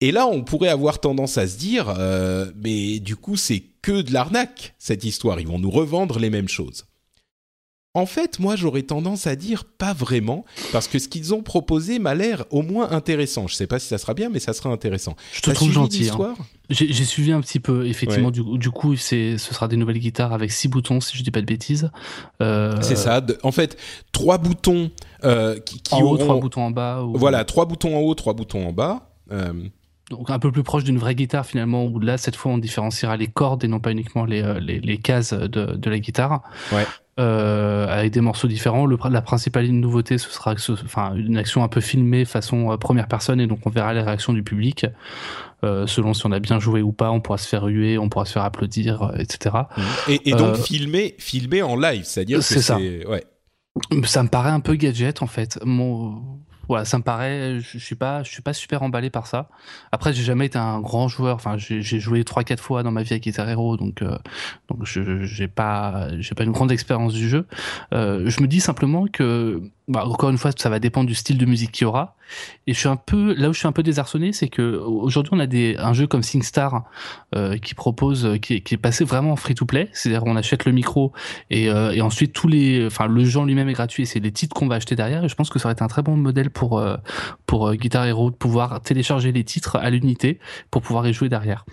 [0.00, 4.00] Et là, on pourrait avoir tendance à se dire, euh, mais du coup, c'est que
[4.00, 5.40] de l'arnaque, cette histoire.
[5.40, 6.86] Ils vont nous revendre les mêmes choses.
[7.92, 11.98] En fait, moi, j'aurais tendance à dire pas vraiment, parce que ce qu'ils ont proposé
[11.98, 13.48] m'a l'air au moins intéressant.
[13.48, 15.16] Je sais pas si ça sera bien, mais ça sera intéressant.
[15.32, 16.08] Je te trouve gentil.
[16.08, 16.34] Hein.
[16.68, 18.30] J'ai suivi un petit peu, effectivement.
[18.30, 21.46] Du, coup, ce sera des nouvelles guitares avec six boutons, si je dis pas de
[21.46, 21.90] bêtises.
[22.40, 23.26] Euh, c'est ça.
[23.42, 23.76] en fait,
[24.12, 24.92] trois boutons
[25.24, 27.04] euh, qui, en haut, trois boutons en bas.
[27.14, 29.10] Voilà, trois boutons en haut, trois boutons en bas.
[29.32, 29.52] Euh,
[30.10, 33.16] donc un peu plus proche d'une vraie guitare finalement, où là cette fois on différenciera
[33.16, 36.42] les cordes et non pas uniquement les, les, cases de, de, la guitare.
[36.72, 36.84] Ouais.
[37.20, 38.86] Euh, avec des morceaux différents.
[38.86, 43.08] Le, la principale nouveauté, ce sera enfin, une action un peu filmée façon euh, première
[43.08, 44.86] personne, et donc on verra les réactions du public.
[45.62, 48.08] Euh, selon si on a bien joué ou pas, on pourra se faire huer, on
[48.08, 49.56] pourra se faire applaudir, etc.
[50.08, 52.78] Et, donc filmer, filmer en live, c'est-à-dire que c'est ça.
[52.78, 53.24] Ouais.
[54.04, 55.58] Ça me paraît un peu gadget en fait.
[55.62, 56.22] Mon,
[56.70, 59.48] voilà, ça me paraît, je, suis pas, je suis pas super emballé par ça.
[59.90, 61.34] Après, j'ai jamais été un grand joueur.
[61.34, 64.16] Enfin, j'ai joué trois, quatre fois dans ma vie avec Guitar Hero, donc euh,
[64.68, 67.46] donc j'ai pas, j'ai pas une grande expérience du jeu.
[67.92, 71.38] Euh, je me dis simplement que bah, encore une fois, ça va dépendre du style
[71.38, 72.14] de musique qu'il y aura.
[72.66, 75.32] Et je suis un peu là où je suis un peu désarçonné, c'est que aujourd'hui
[75.34, 76.84] on a des un jeu comme SingStar
[77.34, 80.72] euh, qui propose, qui, est passé vraiment en free to play, c'est-à-dire on achète le
[80.72, 81.12] micro
[81.50, 84.54] et, euh, et ensuite tous les, enfin le jeu lui-même est gratuit, c'est les titres
[84.54, 85.24] qu'on va acheter derrière.
[85.24, 86.96] Et je pense que ça aurait été un très bon modèle pour euh,
[87.46, 90.38] pour Guitar Hero de pouvoir télécharger les titres à l'unité
[90.70, 91.64] pour pouvoir y jouer derrière.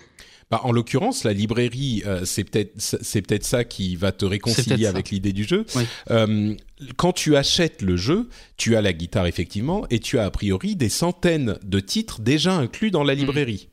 [0.50, 4.86] Bah, en l'occurrence, la librairie, euh, c'est peut-être c'est peut-être ça qui va te réconcilier
[4.86, 5.66] avec l'idée du jeu.
[6.10, 6.54] Euh,
[6.96, 10.74] quand tu achètes le jeu, tu as la guitare effectivement, et tu as a priori
[10.74, 13.20] des centaines de titres déjà inclus dans la mhm.
[13.20, 13.68] librairie.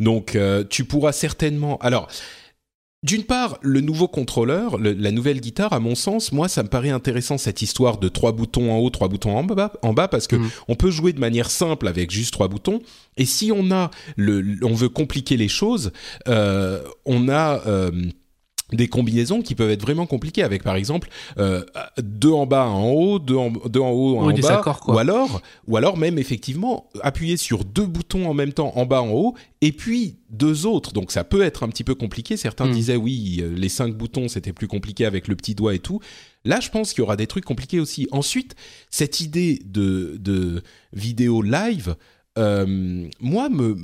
[0.00, 1.78] Donc, euh, tu pourras certainement.
[1.78, 2.08] Alors,
[3.04, 6.90] d'une part, le nouveau contrôleur, la nouvelle guitare, à mon sens, moi, ça me paraît
[6.90, 10.26] intéressant cette histoire de trois boutons en haut, trois boutons en bas, en bas parce
[10.26, 10.50] que mm.
[10.66, 12.80] on peut jouer de manière simple avec juste trois boutons.
[13.16, 15.92] Et si on a le, on veut compliquer les choses,
[16.26, 17.92] euh, on a euh,
[18.72, 21.64] des combinaisons qui peuvent être vraiment compliquées avec par exemple euh,
[21.98, 24.98] deux en bas un en haut deux en, deux en haut un en bas ou
[24.98, 29.10] alors ou alors même effectivement appuyer sur deux boutons en même temps en bas en
[29.10, 30.92] haut et puis deux autres.
[30.92, 32.36] Donc ça peut être un petit peu compliqué.
[32.36, 32.72] Certains hmm.
[32.72, 36.00] disaient oui euh, les cinq boutons c'était plus compliqué avec le petit doigt et tout.
[36.44, 38.06] Là je pense qu'il y aura des trucs compliqués aussi.
[38.12, 38.54] Ensuite
[38.90, 41.96] cette idée de de vidéo live
[42.38, 43.76] euh, moi, me,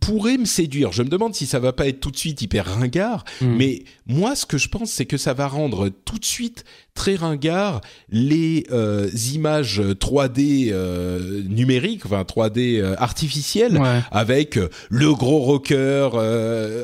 [0.00, 0.92] pourrait me séduire.
[0.92, 3.56] Je me demande si ça va pas être tout de suite hyper ringard, hmm.
[3.56, 6.64] mais moi, ce que je pense, c'est que ça va rendre tout de suite
[6.96, 13.80] très ringard les euh, images 3D euh, numériques, enfin 3D euh, artificielles,
[14.10, 16.08] avec le gros rocker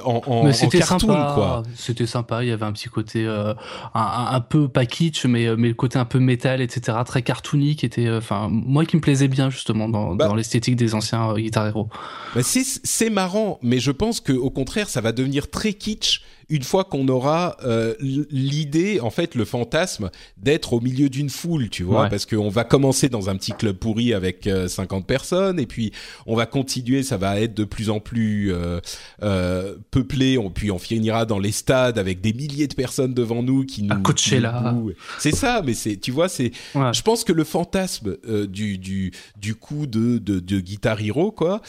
[0.04, 1.32] en, en, mais c'était cartoon, sympa.
[1.34, 1.62] quoi.
[1.74, 2.44] C'était sympa.
[2.44, 3.56] Il y avait un petit côté un,
[3.94, 6.98] un, peu pas kitsch, mais mais le côté un peu métal, etc.
[7.04, 10.76] Très cartoony, qui était, enfin moi qui me plaisait bien justement dans, bah dans l'esthétique
[10.76, 11.88] des anciens Guitar Hero.
[12.34, 16.62] Bah c'est marrant, mais je pense que au contraire, ça va devenir très kitsch une
[16.62, 21.82] fois qu'on aura euh, l'idée, en fait, le fantasme d'être au milieu d'une foule, tu
[21.82, 25.66] vois, parce qu'on va commencer dans un petit club pourri avec 50 euh, personnes, et
[25.66, 25.92] puis
[26.26, 30.78] on va continuer, ça va être de plus en plus euh, peuplé, on, puis on
[30.78, 33.94] finira dans les stades avec des milliers de personnes devant nous qui nous...
[34.40, 34.74] là.
[35.18, 36.52] C'est ça, mais c'est, tu vois, c'est...
[36.74, 38.16] Je pense que le fantasme
[38.48, 41.60] du, du, du coup de, de, de Guitar Hero, quoi,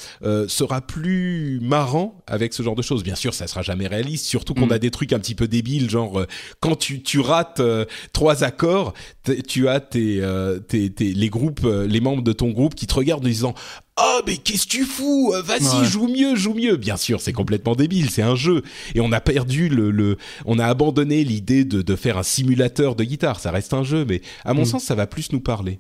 [0.48, 3.04] sera plus marrant avec ce genre de choses.
[3.04, 5.90] Bien sûr, ça sera jamais réaliste, surtout qu'on a des trucs un petit peu débiles,
[5.90, 6.28] genre euh,
[6.60, 8.94] quand tu, tu rates euh, trois accords,
[9.48, 12.94] tu as tes, euh, tes, tes, les groupes, les membres de ton groupe qui te
[12.94, 13.54] regardent en disant
[14.00, 16.78] oh mais qu'est-ce que tu fous Vas-y, joue mieux, joue mieux.
[16.78, 18.64] Bien sûr, c'est complètement débile, c'est un jeu
[18.96, 22.96] et on a perdu le, le on a abandonné l'idée de, de faire un simulateur
[22.96, 23.40] de guitare.
[23.40, 24.66] Ça reste un jeu, mais à mon mm.
[24.66, 25.80] sens, ça va plus nous parler.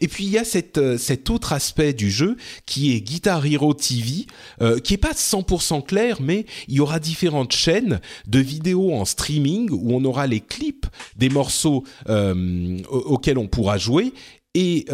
[0.00, 0.44] Et puis il y a
[0.76, 4.26] euh, cet autre aspect du jeu qui est Guitar Hero TV,
[4.60, 9.04] euh, qui est pas 100% clair, mais il y aura différentes chaînes de vidéos en
[9.04, 14.12] streaming où on aura les clips des morceaux euh, auxquels on pourra jouer.
[14.56, 14.86] Et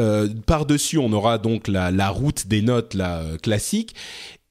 [0.46, 3.94] par-dessus on aura donc la, route des notes la classique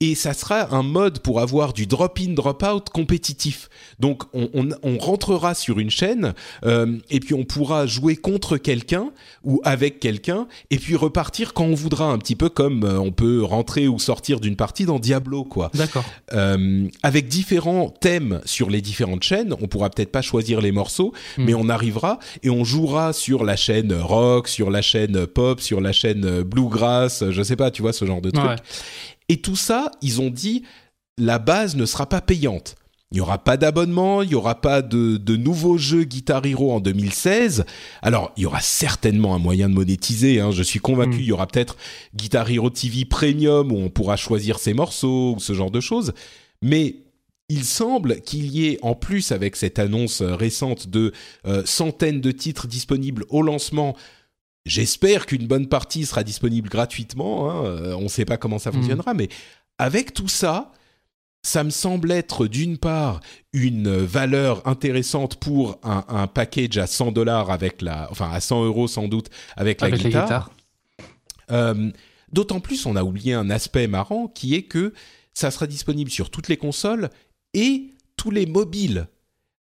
[0.01, 3.69] et ça sera un mode pour avoir du drop-in, drop-out compétitif.
[3.99, 6.33] Donc on, on, on, rentrera sur une chaîne
[6.63, 9.12] euh, et puis on pourra jouer contre quelqu'un
[9.43, 13.12] ou avec quelqu'un et puis repartir quand on voudra, un petit peu comme euh, on
[13.12, 15.69] peut rentrer ou sortir d'une partie dans Diablo, quoi.
[15.73, 16.05] D'accord.
[16.33, 21.13] Euh, avec différents thèmes sur les différentes chaînes, on pourra peut-être pas choisir les morceaux,
[21.38, 21.43] hmm.
[21.43, 25.81] mais on arrivera et on jouera sur la chaîne rock, sur la chaîne pop, sur
[25.81, 28.59] la chaîne bluegrass, je sais pas, tu vois ce genre de truc.
[29.29, 30.63] Et tout ça, ils ont dit,
[31.17, 32.75] la base ne sera pas payante.
[33.11, 36.71] Il n'y aura pas d'abonnement, il n'y aura pas de, de, nouveaux jeux Guitar Hero
[36.71, 37.65] en 2016.
[38.03, 40.39] Alors, il y aura certainement un moyen de monétiser.
[40.39, 41.21] Hein, je suis convaincu, mm.
[41.21, 41.75] il y aura peut-être
[42.13, 46.13] Guitar Hero TV Premium où on pourra choisir ses morceaux ou ce genre de choses.
[46.61, 46.97] Mais
[47.49, 51.11] il semble qu'il y ait, en plus avec cette annonce récente de
[51.47, 53.95] euh, centaines de titres disponibles au lancement,
[54.65, 57.49] J'espère qu'une bonne partie sera disponible gratuitement.
[57.49, 57.65] Hein.
[57.65, 58.73] Euh, on ne sait pas comment ça mm.
[58.73, 59.29] fonctionnera, mais
[59.77, 60.71] avec tout ça,
[61.41, 63.21] ça me semble être d'une part
[63.53, 68.87] une valeur intéressante pour un, package à 100 dollars avec la, enfin à 100 euros
[68.87, 70.51] sans doute avec, la guitare.
[71.51, 71.91] Euh,
[72.31, 74.93] d'autant plus, on a oublié un aspect marrant qui est que
[75.33, 77.09] ça sera disponible sur toutes les consoles
[77.53, 79.07] et tous les mobiles.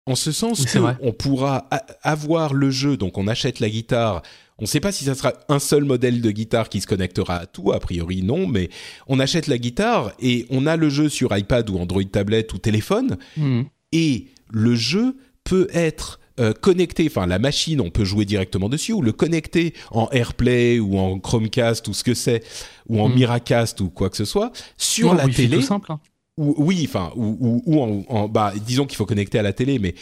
[0.07, 1.67] En ce sens qu'on pourra
[2.03, 4.21] avoir le jeu, donc on achète la guitare
[4.59, 7.35] on ne sait pas si ça sera un seul modèle de guitare qui se connectera
[7.35, 8.69] à tout, a priori non, mais
[9.07, 12.57] on achète la guitare et on a le jeu sur iPad ou Android tablette ou
[12.57, 13.63] téléphone, hmm.
[13.91, 18.93] et le jeu peut être euh, connecté, enfin la machine, on peut jouer directement dessus,
[18.93, 22.43] ou le connecter en AirPlay ou en Chromecast ou ce que c'est,
[22.87, 23.15] ou en hmm.
[23.15, 25.57] Miracast ou quoi que ce soit, sur la télé.
[25.57, 25.91] Tout simple.
[25.91, 25.99] Hein.
[26.37, 29.95] Ou, oui, enfin, ou, ou, en, bah, disons qu'il faut connecter à la télé, mais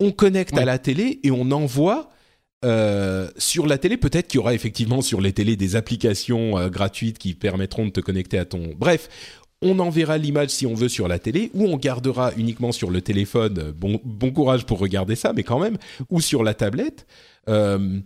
[0.00, 2.10] on connecte à la télé et on envoie
[2.64, 6.68] euh, sur la télé, peut-être qu'il y aura effectivement sur les télés des applications euh,
[6.68, 8.74] gratuites qui permettront de te connecter à ton.
[8.76, 9.08] Bref,
[9.62, 13.00] on enverra l'image si on veut sur la télé, ou on gardera uniquement sur le
[13.00, 13.72] téléphone.
[13.76, 15.78] Bon, bon courage pour regarder ça, mais quand même,
[16.10, 17.06] ou sur la tablette.
[17.48, 18.00] Euh,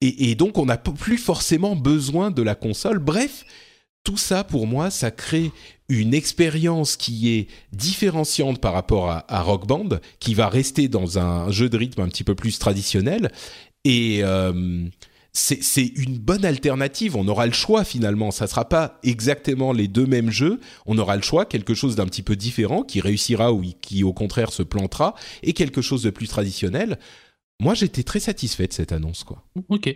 [0.00, 2.98] et, et, donc, on n'a plus forcément besoin de la console.
[3.00, 3.44] Bref,
[4.02, 5.52] tout ça, pour moi, ça crée
[5.88, 9.88] une expérience qui est différenciante par rapport à, à Rock Band,
[10.20, 13.30] qui va rester dans un jeu de rythme un petit peu plus traditionnel
[13.84, 14.88] et euh,
[15.32, 17.16] c'est une bonne alternative.
[17.16, 18.30] On aura le choix finalement.
[18.30, 20.60] Ça sera pas exactement les deux mêmes jeux.
[20.86, 24.12] On aura le choix, quelque chose d'un petit peu différent qui réussira ou qui au
[24.12, 26.98] contraire se plantera, et quelque chose de plus traditionnel.
[27.60, 29.44] Moi, j'étais très satisfait de cette annonce, quoi.
[29.68, 29.94] Ok.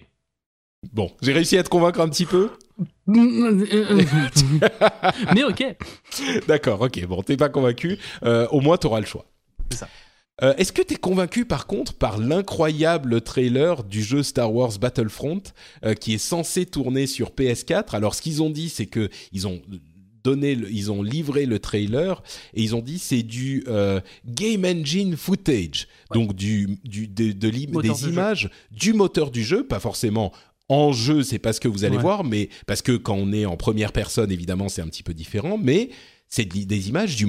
[0.92, 2.50] Bon, j'ai réussi à te convaincre un petit peu?
[3.06, 5.64] Mais ok.
[6.46, 7.06] D'accord, ok.
[7.06, 7.98] Bon, t'es pas convaincu.
[8.22, 9.24] Euh, au moins, t'auras le choix.
[9.70, 9.88] C'est ça.
[10.42, 14.78] Euh, Est-ce que tu es convaincu par contre par l'incroyable trailer du jeu Star Wars
[14.80, 15.42] Battlefront
[15.84, 19.46] euh, qui est censé tourner sur PS4 Alors ce qu'ils ont dit c'est que ils
[19.46, 19.62] ont
[20.24, 22.20] donné, le- ils ont livré le trailer
[22.54, 27.48] et ils ont dit c'est du euh, game engine footage, donc du, du de, de
[27.48, 28.08] l'im- Moteur des jeu.
[28.10, 30.32] images du moteur du jeu, pas forcément
[30.68, 32.02] en jeu, c'est pas ce que vous allez Ouais.
[32.02, 35.12] voir, mais parce que quand on est en première personne, évidemment, c'est un petit peu
[35.14, 35.90] différent, mais
[36.26, 37.28] c'est de- des images du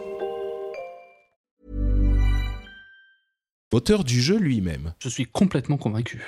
[3.71, 4.93] Moteur du jeu lui-même.
[4.99, 6.21] Je suis complètement convaincu.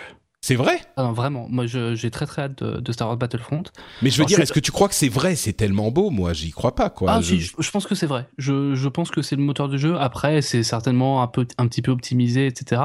[0.45, 0.81] C'est vrai?
[0.97, 3.63] Ah non, vraiment, moi j'ai très très hâte de, de Star Wars Battlefront.
[4.01, 5.37] Mais je veux Alors, dire, je- est-ce que tu crois que c'est vrai?
[5.37, 7.11] C'est tellement beau, moi, j'y crois pas, quoi.
[7.13, 8.27] ah Je- si, je, je pense que c'est vrai.
[8.37, 9.95] Je, je pense que c'est le moteur du jeu.
[9.97, 12.81] Après, c'est certainement un peu, un petit peu optimisé, etc.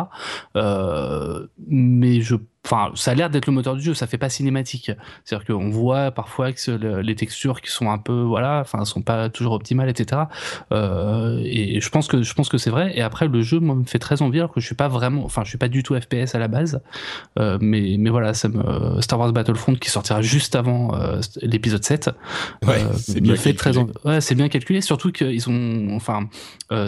[0.54, 3.94] Euh, mais je, enfin, ça a l'air d'être le moteur du jeu.
[3.94, 4.90] Ça fait pas cinématique.
[5.24, 9.02] C'est-à-dire qu'on voit parfois que le- les textures qui sont un peu, voilà, enfin, sont
[9.02, 10.22] pas toujours optimales, etc.
[10.72, 12.92] Euh, et je pense que, je pense que c'est vrai.
[12.96, 15.24] Et après, le jeu, moi, me fait très envie, alors que je suis pas vraiment,
[15.24, 16.80] enfin, je suis pas du tout FPS à la base.
[17.38, 21.84] Euh, mais, mais voilà, ça me, Star Wars Battlefront qui sortira juste avant euh, l'épisode
[21.84, 22.10] 7
[22.66, 23.92] Ouais, c'est me bien fait très calculé.
[24.02, 24.08] envie.
[24.14, 26.28] Ouais, c'est bien calculé, surtout qu'ils ont, enfin,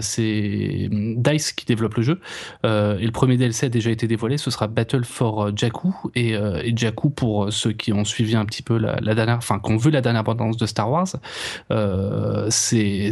[0.01, 2.21] c'est Dice qui développe le jeu.
[2.65, 4.37] Et le premier DLC a déjà été dévoilé.
[4.39, 8.37] Ce sera Battle for euh, Jakku et, euh, et Jakku pour ceux qui ont suivi
[8.37, 10.91] un petit peu la, la dernière, enfin, qui ont vu la dernière bande-annonce de Star
[10.91, 11.09] Wars.
[11.71, 13.11] Euh, c'est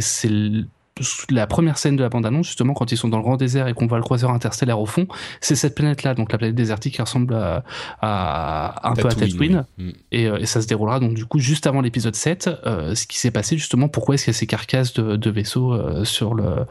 [1.29, 3.73] la première scène de la bande-annonce, justement, quand ils sont dans le grand désert et
[3.73, 5.07] qu'on voit le croiseur interstellaire au fond,
[5.39, 7.63] c'est cette planète-là, donc la planète désertique qui ressemble à,
[8.01, 9.65] à- un peu à Tatooine.
[9.77, 9.85] oui.
[9.85, 9.91] Mm.
[10.11, 13.07] Et, euh, et ça se déroulera donc du coup juste avant l'épisode 7, euh, ce
[13.07, 16.03] qui s'est passé justement, pourquoi est-ce qu'il y a ces carcasses de, de vaisseaux euh,
[16.03, 16.65] sur, le,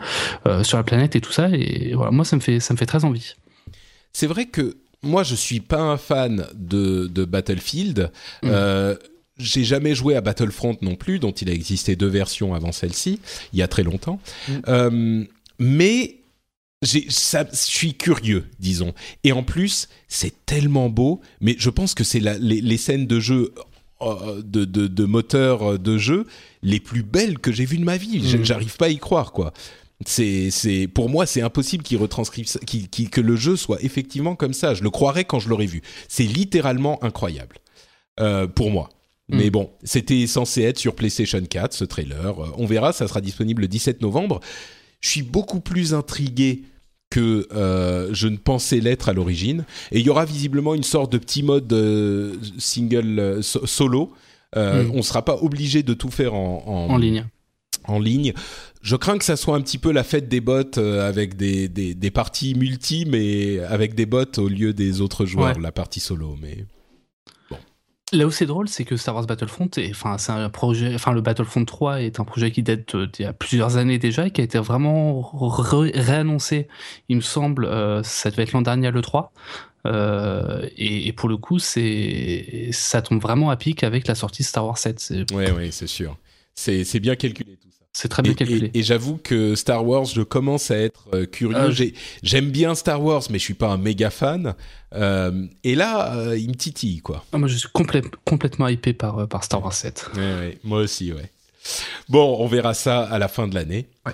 [0.47, 1.49] euh, sur la planète et tout ça.
[1.51, 3.35] Et voilà, moi ça me fait, ça me fait très envie.
[4.13, 8.11] C'est vrai que moi, je suis pas un fan de, de Battlefield.
[8.43, 8.49] Mm.
[8.51, 8.97] Euh,
[9.39, 13.21] j'ai jamais joué à Battlefront non plus, dont il a existé deux versions avant celle-ci,
[13.53, 14.21] il y a très longtemps.
[14.49, 14.53] Mm.
[14.69, 15.25] Euh,
[15.61, 16.17] mais
[16.83, 17.01] je
[17.53, 18.95] suis curieux, disons.
[19.25, 21.21] Et en plus, c'est tellement beau.
[21.41, 23.53] Mais je pense que c'est les, les scènes de jeu
[24.01, 26.27] euh, de, de, de moteur de jeu
[26.63, 28.19] les plus belles que j'ai vues de ma vie.
[28.19, 28.45] Mm.
[28.45, 29.53] J'arrive pas à y croire, quoi.
[30.07, 34.75] C'est, pour moi, c'est impossible qu'il retranscrive, qu'il- que le jeu soit effectivement comme ça.
[34.75, 35.83] Je le croirais quand je l'aurais vu.
[36.09, 37.57] C'est littéralement incroyable
[38.21, 38.89] euh, pour moi.
[39.29, 39.51] Mais Mm.
[39.51, 42.39] bon, c'était censé être sur PlayStation 4, ce trailer.
[42.43, 44.41] Euh, On verra, ça sera disponible le 17 novembre.
[45.01, 46.63] Je suis beaucoup plus intrigué
[47.11, 49.65] que euh, je ne pensais l'être à l'origine.
[49.93, 51.73] Et il y aura visiblement une sorte de petit mode
[52.59, 54.13] single so- solo.
[54.57, 54.91] Mm.
[54.93, 57.27] On ne sera pas obligé de tout faire en, en, En ligne.
[57.89, 58.33] En ligne.
[58.83, 61.69] Je crains que ça soit un petit peu la fête des bots euh, avec des,
[61.69, 65.63] des, des parties multi, mais avec des bots au lieu des autres joueurs, Ouais.
[65.63, 66.37] la partie solo.
[66.41, 66.65] Mais
[68.11, 71.21] Là où c'est drôle, c'est que Star Wars Battlefront, enfin, c'est un projet, enfin, le
[71.21, 74.41] Battlefront 3 est un projet qui date d'il y a plusieurs années déjà et qui
[74.41, 75.21] a été vraiment
[75.93, 76.69] réannoncé,
[77.11, 79.29] il me semble, euh, ça devait être l'an dernier à l'E3.
[79.87, 84.47] Euh, et, et pour le coup, ça tombe vraiment à pic avec la sortie de
[84.49, 84.99] Star Wars 7.
[85.01, 86.17] C'est, ouais, c'est sûr.
[86.55, 87.78] C'est bien calculé tout ça.
[88.01, 88.71] C'est très bien Et- calculé.
[88.75, 91.57] Et, et j'avoue que Star Wars, je commence à être euh, curieux.
[91.59, 94.55] Ah, J'ai- J'aime bien Star Wars, mais je suis pas un méga fan.
[94.95, 97.25] Euh, et là, euh, il me titille, quoi.
[97.33, 100.11] Ah, moi, je suis complè- complètement hypé par, par Star Wars 7.
[100.15, 101.31] Ouais, ouais, moi aussi, ouais.
[102.09, 103.89] Bon, on verra ça à la fin de l'année.
[104.07, 104.13] Ouais.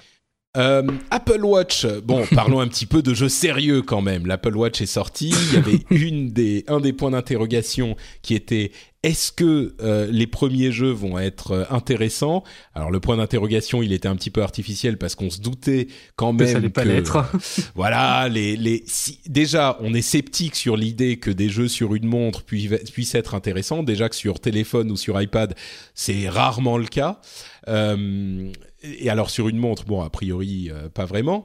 [0.57, 4.26] Euh, Apple Watch, bon, parlons un petit peu de jeux sérieux quand même.
[4.26, 8.70] L'Apple Watch est sorti, il y avait une des, un des points d'interrogation qui était
[9.05, 12.42] est-ce que euh, les premiers jeux vont être euh, intéressants?
[12.74, 16.32] Alors le point d'interrogation, il était un petit peu artificiel parce qu'on se doutait quand
[16.32, 17.22] même ça allait pas l'être.
[17.74, 22.07] voilà, les les si, déjà on est sceptique sur l'idée que des jeux sur une
[22.07, 23.82] montre puissent puissent être intéressants.
[23.82, 25.55] Déjà que sur téléphone ou sur iPad,
[25.94, 27.20] c'est rarement le cas.
[27.68, 28.50] Euh,
[28.85, 31.45] et alors sur une montre, bon a priori euh, pas vraiment.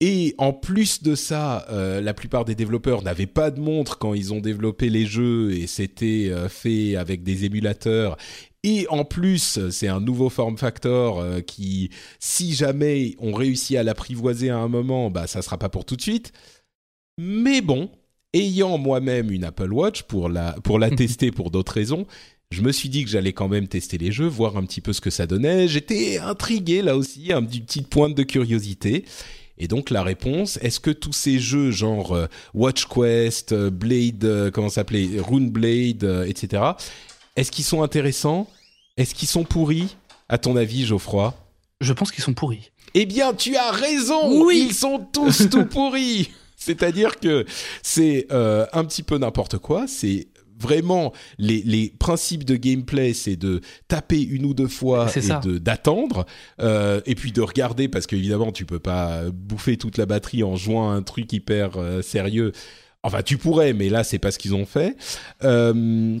[0.00, 4.12] Et en plus de ça, euh, la plupart des développeurs n'avaient pas de montre quand
[4.12, 8.16] ils ont développé les jeux et c'était euh, fait avec des émulateurs.
[8.64, 13.82] Et en plus, c'est un nouveau form factor euh, qui, si jamais on réussit à
[13.82, 16.32] l'apprivoiser à un moment, bah ça sera pas pour tout de suite.
[17.18, 17.90] Mais bon,
[18.34, 22.06] ayant moi-même une Apple Watch pour la pour la tester pour d'autres raisons,
[22.50, 24.92] je me suis dit que j'allais quand même tester les jeux, voir un petit peu
[24.92, 25.66] ce que ça donnait.
[25.66, 29.04] J'étais intrigué là aussi, un petit petite pointe de curiosité.
[29.58, 34.24] Et donc la réponse, est-ce que tous ces jeux genre euh, Watch Quest, euh, Blade,
[34.24, 36.62] euh, comment s'appelait, Rune Blade, euh, etc.
[37.36, 38.48] Est-ce qu'ils sont intéressants?
[38.96, 39.96] Est-ce qu'ils sont pourris
[40.28, 41.34] À ton avis, Geoffroy?
[41.80, 42.70] Je pense qu'ils sont pourris.
[42.94, 44.44] Eh bien, tu as raison.
[44.44, 44.66] Oui.
[44.68, 46.30] Ils sont tous tout pourris.
[46.56, 47.44] C'est-à-dire que
[47.82, 49.86] c'est un petit peu n'importe quoi.
[49.86, 50.28] C'est
[50.58, 55.58] vraiment les, les principes de gameplay, c'est de taper une ou deux fois C'est et
[55.58, 56.26] d'attendre,
[56.60, 60.56] euh, et puis de regarder parce qu'évidemment tu peux pas bouffer toute la batterie en
[60.56, 62.52] jouant à un truc hyper euh, sérieux.
[63.02, 64.96] Enfin, tu pourrais, mais là c'est pas ce qu'ils ont fait.
[65.42, 66.18] Euh,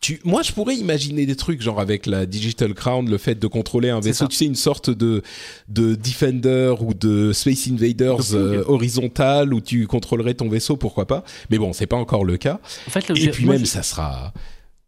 [0.00, 3.46] tu, moi, je pourrais imaginer des trucs genre avec la Digital Crown, le fait de
[3.46, 5.22] contrôler un vaisseau, tu sais, une sorte de
[5.68, 11.24] de Defender ou de Space Invaders euh, horizontal où tu contrôlerais ton vaisseau, pourquoi pas.
[11.50, 12.58] Mais bon, c'est pas encore le cas.
[12.86, 14.32] En fait, où Et puis même, ça sera.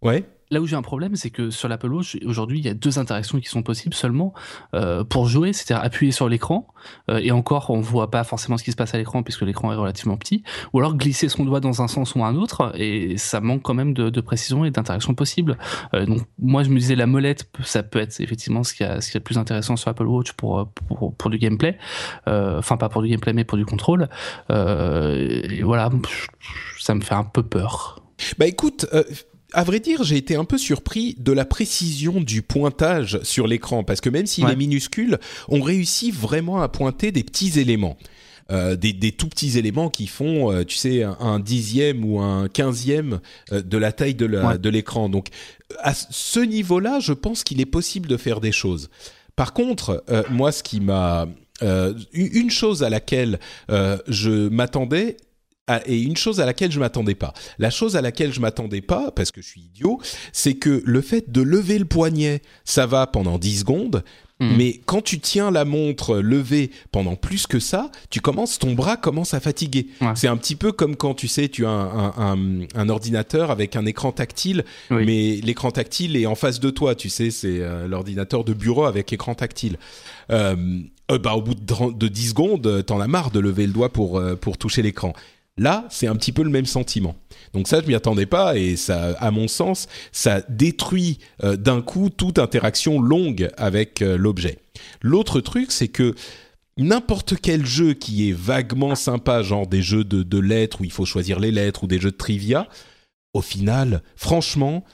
[0.03, 0.25] Ouais.
[0.51, 2.99] Là où j'ai un problème, c'est que sur l'Apple Watch, aujourd'hui, il y a deux
[2.99, 4.35] interactions qui sont possibles seulement
[4.75, 6.69] euh, pour jouer, c'est-à-dire appuyer sur l'écran,
[7.11, 9.73] euh, et encore, on voit pas forcément ce qui se passe à l'écran puisque l'écran
[9.73, 10.43] est relativement petit,
[10.73, 13.75] ou alors glisser son doigt dans un sens ou un autre, et ça manque quand
[13.75, 15.59] même de, précision et d'interaction possible.
[15.95, 19.15] Euh, donc, moi, je me disais, la molette, ça peut être effectivement ce qui est
[19.15, 20.69] le plus intéressant sur Apple Watch pour,
[21.19, 21.79] pour, du gameplay,
[22.27, 24.09] enfin, pas pour du gameplay, mais pour du contrôle.
[24.51, 25.91] Et voilà,
[26.79, 28.01] ça me fait un peu peur.
[28.39, 28.87] Bah écoute,
[29.55, 33.85] à vrai dire, j'ai été un peu surpris de la précision du pointage sur l'écran,
[33.85, 34.53] parce que même s'il Ouais.
[34.53, 37.97] est minuscule, on réussit vraiment à pointer des petits éléments.
[38.53, 42.21] Euh, des, des tout petits éléments qui font, euh, tu sais, un, un dixième ou
[42.21, 43.21] un quinzième
[43.53, 44.71] euh, de la taille de Ouais.
[44.71, 45.09] l'écran.
[45.09, 45.29] Donc,
[45.79, 48.91] à ce niveau-là, je pense qu'il est possible de faire des choses.
[49.35, 51.27] Par contre, euh, moi, ce qui m'a...
[51.63, 53.39] euh, une chose à laquelle
[53.71, 55.17] euh, je m'attendais,
[55.87, 57.33] et une chose à laquelle je m'attendais pas.
[57.59, 59.99] La chose à laquelle je m'attendais pas, parce que je suis idiot,
[60.33, 64.05] c'est que le fait de lever le poignet, ça va pendant 10 secondes,
[64.41, 64.57] Mhm.
[64.59, 68.97] mais quand tu tiens la montre levée pendant plus que ça, tu commences, ton bras
[68.97, 69.87] commence à fatiguer.
[70.01, 70.09] Ouais.
[70.17, 73.51] C'est un petit peu comme quand tu sais, tu as un, un- un- un ordinateur
[73.53, 75.05] avec un écran tactile, Oui.
[75.07, 78.85] mais l'écran tactile est en face de toi, tu sais, c'est euh, l'ordinateur de bureau
[78.87, 79.79] avec écran tactile.
[80.31, 80.57] Euh,
[81.13, 83.73] euh, bah, au bout de, 30 de 10 secondes, t'en as marre de lever le
[83.73, 85.13] doigt pour, euh, pour toucher l'écran.
[85.57, 87.15] Là, c'est un petit peu le même sentiment.
[87.53, 91.81] Donc ça, je m'y attendais pas et ça, à mon sens, ça détruit euh, d'un
[91.81, 94.59] coup toute interaction longue avec euh, l'objet.
[95.01, 96.15] L'autre truc, c'est que
[96.77, 100.91] n'importe quel jeu qui est vaguement sympa, genre des jeux de, de lettres où il
[100.91, 102.69] faut choisir les lettres ou des jeux de trivia,
[103.33, 104.85] au final, franchement,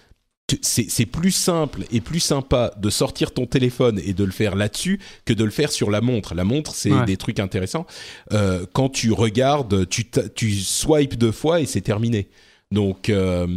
[0.63, 5.01] c'est plus simple et plus sympa de sortir ton téléphone et de le faire là-dessus
[5.25, 6.35] que de le faire sur la montre.
[6.35, 7.05] La montre, c'est Ouais.
[7.05, 7.87] des trucs intéressants.
[8.33, 12.29] Euh, quand tu regardes, tu, tu swipes deux fois et c'est terminé.
[12.73, 13.49] Donc euh,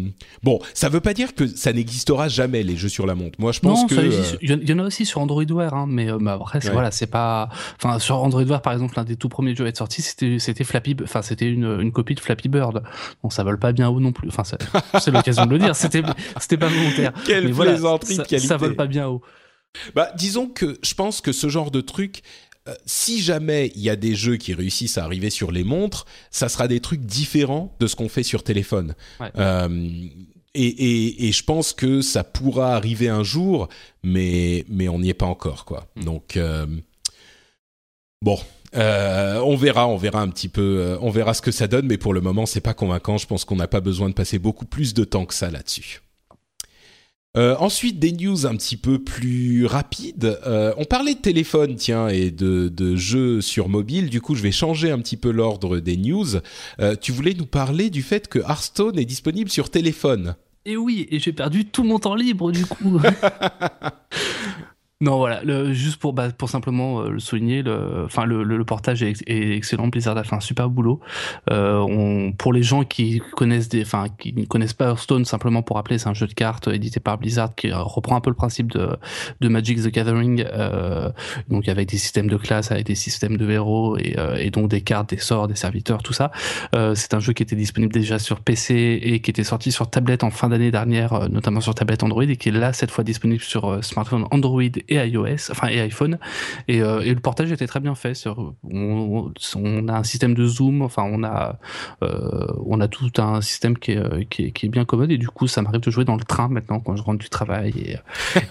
[0.42, 3.40] bon, ça veut pas dire que ça n'existera jamais les jeux sur la montre.
[3.40, 5.86] Moi, je pense non, que euh, il y en- a aussi sur Android Wear, hein,
[5.88, 6.74] mais, euh, mais après, c'est- Ouais.
[6.74, 7.50] voilà, c'est pas.
[7.76, 10.64] Enfin, sur Android Wear, par exemple, l'un des tout premiers jeux à être sorti, c'était
[10.64, 12.82] Flappy, enfin, c'était une, une copie de Flappy Bird.
[13.22, 14.30] Bon, ça vole pas bien haut non plus.
[14.30, 14.44] Enfin,
[15.00, 15.76] c'est l'occasion de le dire.
[15.76, 17.14] C'était pas volontaire.
[17.28, 18.48] quelle mais voilà, plaisanterie ça, de qualité.
[18.48, 19.22] ça vole pas bien haut.
[19.96, 22.22] Bah, disons que je pense que ce genre de truc,
[22.68, 26.06] euh, si jamais il y a des jeux qui réussissent à arriver sur les montres,
[26.32, 28.96] ça sera des trucs différents de ce qu'on fait sur téléphone.
[29.20, 29.32] Ouais.
[29.38, 29.90] Euh,
[30.56, 33.70] et, et, et je pense que ça pourra arriver un jour,
[34.04, 35.88] mais, mais on n'y est pas encore, quoi.
[35.96, 36.04] Mm.
[36.04, 36.68] Donc, euh,
[38.22, 38.40] bon.
[38.76, 41.86] Euh, on verra, on verra un petit peu, euh, on verra ce que ça donne,
[41.86, 43.18] mais pour le moment, c'est pas convaincant.
[43.18, 46.02] Je pense qu'on n'a pas besoin de passer beaucoup plus de temps que ça là-dessus.
[47.36, 50.40] Euh, ensuite, des news un petit peu plus rapides.
[50.46, 54.12] Euh, on parlait de téléphone, tiens, et de, de jeux sur mobile.
[54.12, 56.28] Du coup, je vais changer un petit peu l'ordre des news.
[56.80, 60.36] Euh, tu voulais nous parler du fait que Hearthstone est disponible sur téléphone.
[60.66, 63.02] Et oui, et j'ai perdu tout mon temps libre du coup.
[65.02, 68.64] Non, voilà, le, juste pour, bah, pour simplement euh, le souligner, le, enfin, le, le,
[68.64, 69.88] portage est, est, excellent.
[69.88, 71.02] Blizzard a fait un super boulot.
[71.52, 75.62] Euh, on, pour les gens qui connaissent des, enfin, qui ne connaissent pas Hearthstone, simplement
[75.62, 78.36] pour rappeler, c'est un jeu de cartes édité par Blizzard qui reprend un peu le
[78.36, 78.96] principe de,
[79.42, 81.10] de Magic the Gathering, euh,
[81.50, 84.70] donc avec des systèmes de classe, avec des systèmes de héros et, euh, et donc
[84.70, 86.32] des cartes, des sorts, des serviteurs, tout ça.
[86.76, 89.90] Euh, c'est un jeu qui était disponible déjà sur PC et qui était sorti sur
[89.90, 93.04] tablette en fin d'année dernière, notamment sur tablette Android et qui est là cette fois
[93.04, 94.62] disponible sur smartphone Android
[94.96, 96.18] iOS, enfin et iPhone,
[96.68, 98.14] et, euh, et, le portage était très bien fait.
[98.28, 101.60] On, on, a un système de zoom, enfin on a
[102.04, 105.18] euh, on a tout un système qui est, qui est, qui est bien commode et
[105.18, 107.74] du coup ça m'arrive de jouer dans le train maintenant quand je rentre du travail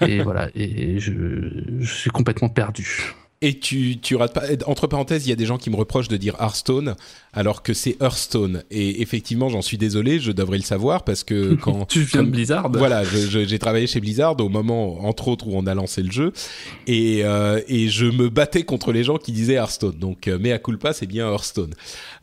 [0.00, 3.14] et, et voilà et je suis complètement perdu.
[3.42, 4.44] Et tu, tu rates pas.
[4.66, 6.94] Entre parenthèses, il y a des gens qui me reprochent de dire Hearthstone
[7.32, 8.62] alors que c'est Hearthstone.
[8.70, 12.30] Et effectivement, j'en suis désolé, je devrais le savoir parce que quand tu viens de
[12.30, 12.70] Blizzard.
[12.70, 16.32] Voilà, j'ai travaillé chez Blizzard au moment, entre autres, où on a lancé le jeu,
[16.86, 19.98] et euh, et je me battais contre les gens qui disaient Hearthstone.
[19.98, 21.74] Donc, euh, mea culpa, c'est bien Hearthstone.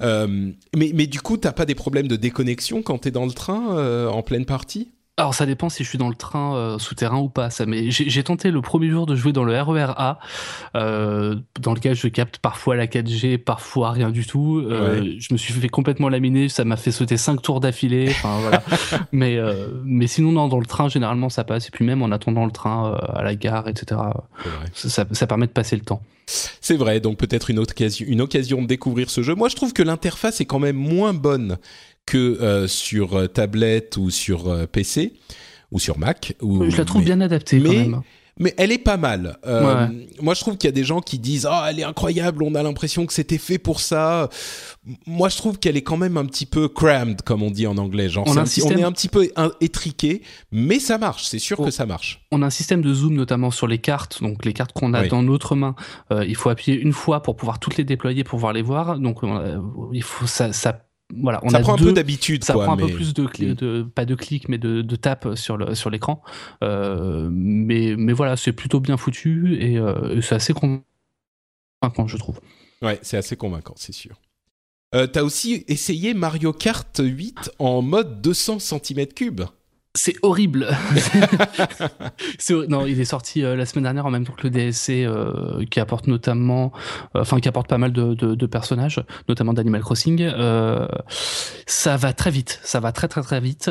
[0.02, 3.32] Euh, mais mais du coup, t'as pas des problèmes de déconnexion quand t'es dans le
[3.32, 4.90] train euh, en pleine partie?
[5.20, 7.50] Alors ça dépend si je suis dans le train euh, souterrain ou pas.
[7.50, 10.20] Ça, mais j'ai tenté le premier jour de jouer dans le RER A,
[10.76, 14.60] euh, dans lequel je capte parfois la 4G, parfois rien du tout.
[14.60, 18.08] Euh, Je me suis fait complètement laminer, ça m'a fait sauter cinq tours d'affilée.
[18.10, 18.64] Enfin voilà.
[19.12, 19.38] mais
[19.84, 21.68] mais sinon non, dans le train généralement ça passe.
[21.68, 24.00] Et puis même en attendant le train à la gare, etc.
[24.74, 26.02] Ça, ça, permet de passer le temps.
[26.62, 29.34] C'est vrai, donc peut-être une, occasion, une occasion de découvrir ce jeu.
[29.34, 31.58] Moi, je trouve que l'interface est quand même moins bonne
[32.10, 35.14] que euh, sur euh, tablette ou sur euh, PC
[35.72, 36.36] ou sur Mac.
[36.42, 38.02] Ou, je la trouve bien adaptée mais, quand même.
[38.40, 39.38] Mais elle est pas mal.
[39.46, 40.08] Euh, ouais.
[40.22, 42.42] Moi, je trouve qu'il y a des gens qui disent ah oh, elle est incroyable,
[42.42, 44.28] on a l'impression que c'était fait pour ça.
[45.06, 47.78] Moi, je trouve qu'elle est quand même un petit peu crammed, comme on dit en
[47.78, 48.10] anglais.
[48.10, 48.78] Genre, on, un système...
[48.78, 49.30] on est un petit peu
[49.62, 51.26] étriqué, mais ça marche.
[51.26, 51.66] C'est sûr oh.
[51.66, 52.26] que ça marche.
[52.32, 55.04] On a un système de zoom notamment sur les cartes, donc les cartes qu'on a
[55.04, 55.10] oui.
[55.10, 55.76] dans notre main.
[56.12, 58.98] Euh, il faut appuyer une fois pour pouvoir toutes les déployer, pour pouvoir les voir.
[58.98, 59.20] Donc,
[59.94, 62.44] il faut ça, ça voilà, on ça a prend deux, un peu d'habitude.
[62.44, 62.88] Ça quoi, prend un mais...
[62.88, 65.90] peu plus de, cli- de pas de clics, mais de, de tapes sur le sur
[65.90, 66.22] l'écran.
[66.64, 70.84] Euh, mais mais voilà, c'est plutôt bien foutu et, euh, et c'est assez convaincant,
[72.08, 72.40] je trouve.
[72.82, 74.20] Ouais, c'est assez convaincant, c'est sûr.
[74.96, 79.50] Euh, T'as aussi essayé Mario Kart 8 en mode 200 cm3
[79.96, 80.68] c'est horrible.
[82.70, 85.66] non, il est sorti euh, la semaine dernière en même temps que le DSC euh,
[85.66, 86.72] qui apporte notamment,
[87.16, 90.30] euh, enfin qui apporte pas mal de, de, de personnages, notamment d'Animal Crossing.
[91.66, 93.70] Ça va très vite, ça va très très très vite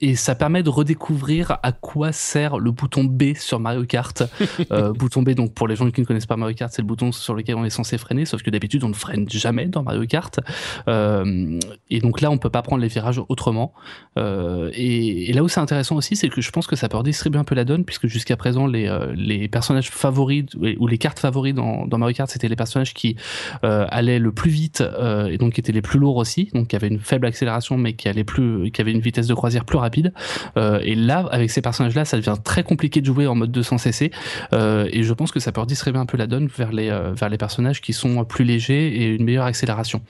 [0.00, 4.22] et ça permet de redécouvrir à quoi sert le bouton B sur Mario Kart.
[4.96, 7.12] bouton B, donc pour les gens qui ne connaissent pas Mario Kart, c'est le bouton
[7.12, 10.06] sur lequel on est censé freiner, sauf que d'habitude on ne freine jamais dans Mario
[10.06, 10.40] Kart.
[10.88, 13.74] et donc là, on peut pas prendre les virages autrement.
[14.16, 17.38] et et là où c'est intéressant aussi, c'est que je pense que ça peut redistribuer
[17.38, 20.44] un peu la donne, puisque jusqu'à présent, les, euh, personnages favoris
[20.78, 23.16] ou les cartes favoris dans, Mario Kart, c'était les personnages qui
[23.64, 26.68] euh, allaient le plus vite euh, et donc qui étaient les plus lourds aussi, donc
[26.68, 29.64] qui avaient une faible accélération, mais qui allaient plus, qui avaient une vitesse de croisière
[29.64, 30.12] plus rapide.
[30.56, 34.10] et là, avec ces personnages-là, ça devient très compliqué de jouer en mode 200 cc.
[34.52, 37.38] et je pense que ça peut redistribuer un peu la donne vers les, vers les
[37.38, 40.02] personnages qui sont plus légers et une meilleure accélération.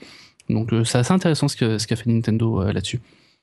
[0.49, 2.99] Donc c'est assez intéressant ce que ce qu'a fait Nintendo là-dessus.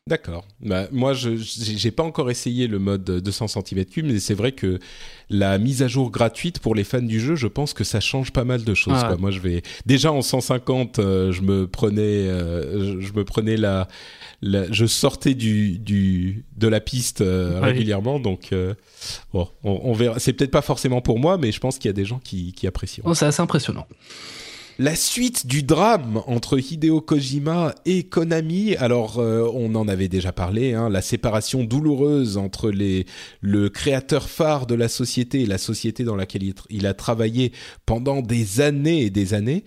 [0.06, 0.46] D'accord.
[0.60, 4.78] Bah, moi, je j'ai pas encore essayé le mode 200 cm3, mais c'est vrai que
[5.28, 8.32] la mise à jour gratuite pour les fans du jeu, je pense que ça change
[8.32, 8.94] pas mal de choses.
[8.96, 9.16] Ah.
[9.18, 13.86] Moi, je vais déjà en 150, euh, je me prenais, euh, je, me prenais la,
[14.40, 18.54] la, je sortais du, du de la piste euh, régulièrement, donc
[19.34, 20.18] bon, on, on verra.
[20.18, 22.54] C'est peut-être pas forcément pour moi, mais je pense qu'il y a des gens qui,
[22.54, 23.04] qui apprécient.
[23.06, 23.86] Oh, c'est assez impressionnant
[24.80, 28.76] la suite du drame entre Hideo Kojima et Konami.
[28.76, 33.04] Alors, euh, on en avait déjà parlé, hein, la séparation douloureuse entre les,
[33.40, 37.50] le créateur phare de la société et la société dans laquelle il, a travaillé
[37.86, 39.64] pendant des années et des années.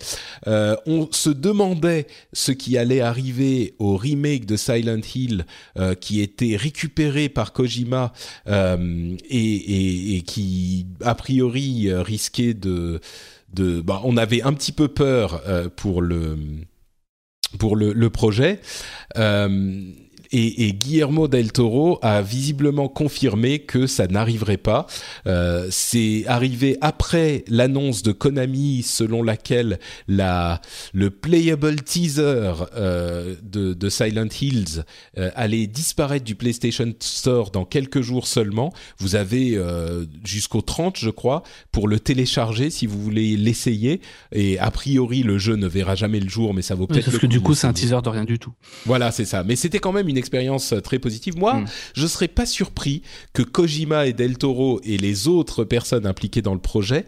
[0.48, 5.46] Euh, on se demandait ce qui allait arriver au remake de Silent Hill,
[5.78, 8.14] euh, qui était récupéré par Kojima
[8.48, 13.02] euh, et, et, qui, a priori, risquait de
[13.54, 16.38] de bah, on avait un petit peu peur euh, pour le
[17.60, 18.60] pour le, projet.
[19.18, 19.92] Euh,
[20.32, 24.88] et, et, Guillermo del Toro a visiblement confirmé que ça n'arriverait pas.
[25.28, 30.62] Euh, c'est arrivé après l'annonce de Konami selon laquelle la,
[30.94, 34.84] le playable teaser euh, de, de, Silent Hills
[35.18, 38.74] euh, allait disparaître du PlayStation Store dans quelques jours seulement.
[39.00, 44.02] Vous avez euh, jusqu'au 30, je crois, pour le télécharger si vous voulez l'essayer.
[44.32, 47.06] Et a priori, le jeu ne verra jamais le jour, mais ça vaut peut-être.
[47.06, 48.54] Oui, parce que du coup, c'est un teaser de rien du tout.
[48.86, 49.44] Voilà, c'est ça.
[49.44, 51.38] Mais c'était quand même une expérience très positive.
[51.38, 51.66] Moi, Mm.
[51.96, 53.02] je serais pas surpris
[53.34, 57.06] que Kojima et Del Toro et les autres personnes impliquées dans le projet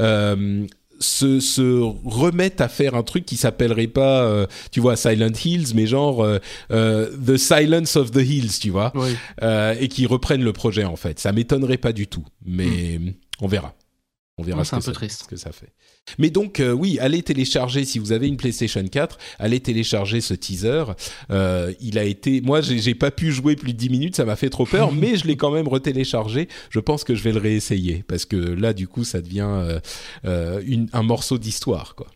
[0.00, 0.66] euh,
[1.00, 5.74] se, se remettent à faire un truc qui s'appellerait pas, euh, tu vois, Silent Hills,
[5.74, 6.38] mais genre euh,
[6.70, 9.10] euh, The Silence of the Hills, tu vois, Oui.
[9.42, 11.18] euh, et qui reprennent le projet en fait.
[11.18, 13.00] Ça m'étonnerait pas du tout, mais
[13.40, 13.74] on verra.
[14.38, 15.22] On verra Ouais, ce c'est que, un peu ça, triste.
[15.24, 15.72] ce que ça fait.
[16.18, 20.34] Mais donc, euh, oui, allez télécharger, si vous avez une PlayStation 4, allez télécharger ce
[20.34, 20.84] teaser.
[21.30, 22.40] Euh, il a été...
[22.40, 25.16] Moi, j'ai pas pu jouer plus de 10 minutes, ça m'a fait trop peur, mais
[25.16, 26.48] je l'ai quand même retéléchargé.
[26.70, 29.80] Je pense que je vais le réessayer, parce que là, du coup, ça devient
[30.24, 32.06] euh, une, un morceau d'histoire, quoi.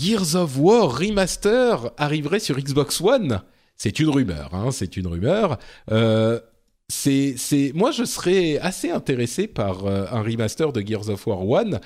[0.00, 3.42] Gears of War Remaster arriverait sur Xbox One
[3.80, 5.58] c'est une rumeur, hein, c'est une rumeur.
[5.90, 6.38] Euh,
[6.90, 11.40] c'est, c'est, moi, je serais assez intéressé par euh, un remaster de Gears of War
[11.40, 11.80] 1.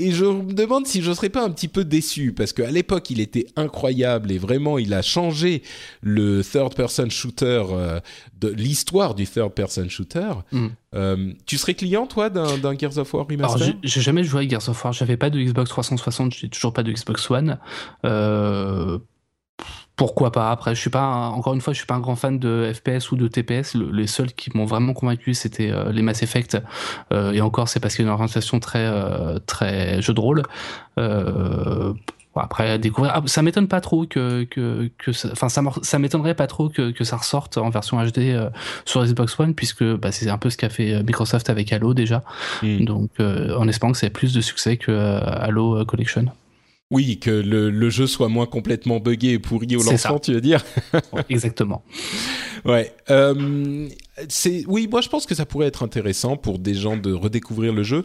[0.00, 3.10] Et je me demande si je serais pas un petit peu déçu, parce qu'à l'époque,
[3.10, 5.62] il était incroyable et vraiment, il a changé
[6.00, 8.00] le third-person shooter, euh,
[8.40, 10.32] de l'histoire du third-person shooter.
[10.52, 10.66] Mm.
[10.94, 12.46] Euh, tu serais client, toi, d'un,
[12.78, 14.92] Gears of War Alors, remaster j'ai- j'ai jamais joué à Gears of War.
[14.94, 17.58] J'avais pas de Xbox 360, j'ai toujours pas de Xbox One.
[18.04, 18.98] Euh,
[20.00, 22.16] pourquoi pas Après, je suis pas un- encore une fois, je suis pas un grand
[22.16, 23.74] fan de FPS ou de TPS.
[23.74, 26.56] Le- les seuls qui m'ont vraiment convaincu, c'était euh, les Mass Effect.
[27.12, 30.20] Euh, et encore, c'est parce qu'il y a une orientation très euh, très jeu de
[30.20, 30.42] rôle.
[30.98, 31.92] Euh,
[32.34, 33.12] après, à découvrir.
[33.14, 36.92] Ah, ça m'étonne pas trop que que que ça- enfin ça, m'étonnerait pas trop que
[36.92, 38.48] que ça ressorte en version HD euh,
[38.86, 42.22] sur Xbox One puisque bah, c'est un peu ce qu'a fait Microsoft avec Halo déjà.
[42.62, 42.84] Mm.
[42.86, 46.24] Donc, euh, en espérant que ça ait plus de succès que euh, Halo Collection.
[46.90, 50.40] Oui, que le, le jeu soit moins complètement buggé et pourri au lancement, tu veux
[50.40, 50.64] dire
[51.28, 51.82] Exactement.
[52.64, 52.92] Ouais.
[53.10, 53.88] Euh,
[54.28, 57.72] c'est oui, moi je pense que ça pourrait être intéressant pour des gens de redécouvrir
[57.72, 58.04] le jeu.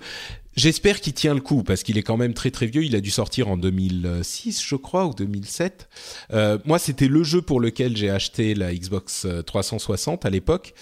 [0.56, 2.84] J'espère qu'il tient le coup parce qu'il est quand même très très vieux.
[2.84, 5.90] Il a dû sortir en 2006, je crois, ou 2007.
[6.32, 10.74] Euh, moi, c'était le jeu pour lequel j'ai acheté la Xbox euh, 360 à l'époque.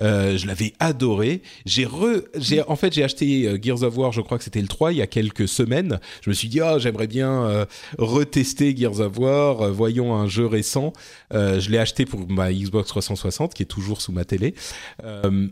[0.00, 1.42] Euh, je l'avais adoré.
[1.66, 4.12] J'ai re, j'ai en fait j'ai acheté euh, Gears of War.
[4.12, 6.00] Je crois que c'était le 3 il y a quelques semaines.
[6.22, 7.66] Je me suis dit oh j'aimerais bien euh,
[7.98, 9.60] retester Gears of War.
[9.60, 10.92] Euh, voyons un jeu récent.
[11.34, 14.54] Euh, je l'ai acheté pour ma Xbox 360 qui est toujours sous ma télé.
[15.04, 15.48] Euh,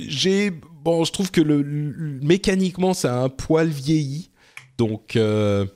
[0.00, 4.30] j'ai bon, je trouve que le, le- mécaniquement ça a un poil vieilli,
[4.78, 5.66] donc euh,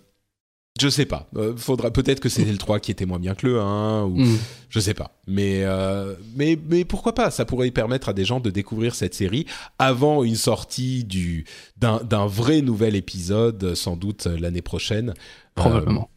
[0.81, 1.29] je sais pas.
[1.37, 4.17] Euh, faudra peut-être que c'était le 3 qui était moins bien que le 1 ou
[4.19, 4.39] Mm.
[4.71, 5.19] je sais pas.
[5.27, 7.31] Mais euh, mais mais pourquoi pas?
[7.33, 9.47] Ça pourrait permettre à des gens de découvrir cette série
[9.79, 11.47] avant une sortie du
[11.77, 15.15] d'un d'un vrai nouvel épisode, sans doute euh, l'année prochaine.
[15.57, 16.11] Probablement.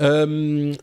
[0.00, 0.74] Euh,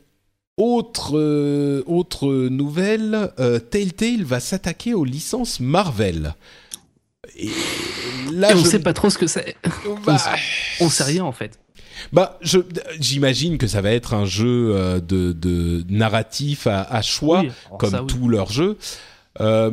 [0.56, 6.34] autre, euh, autre nouvelle, euh, Telltale va s'attaquer aux licences Marvel.
[7.36, 7.50] Et
[8.32, 9.56] là, Et on je- sait pas trop ce que c'est.
[10.06, 10.16] Bah,
[10.80, 11.58] On sait rien en fait.
[12.12, 12.38] bah,
[12.98, 17.50] j'imagine que ça va être un jeu euh, de, de narratif à, à choix, Oui,
[17.78, 18.06] comme ça, oui.
[18.06, 18.78] tous leurs jeux.
[19.40, 19.72] Euh,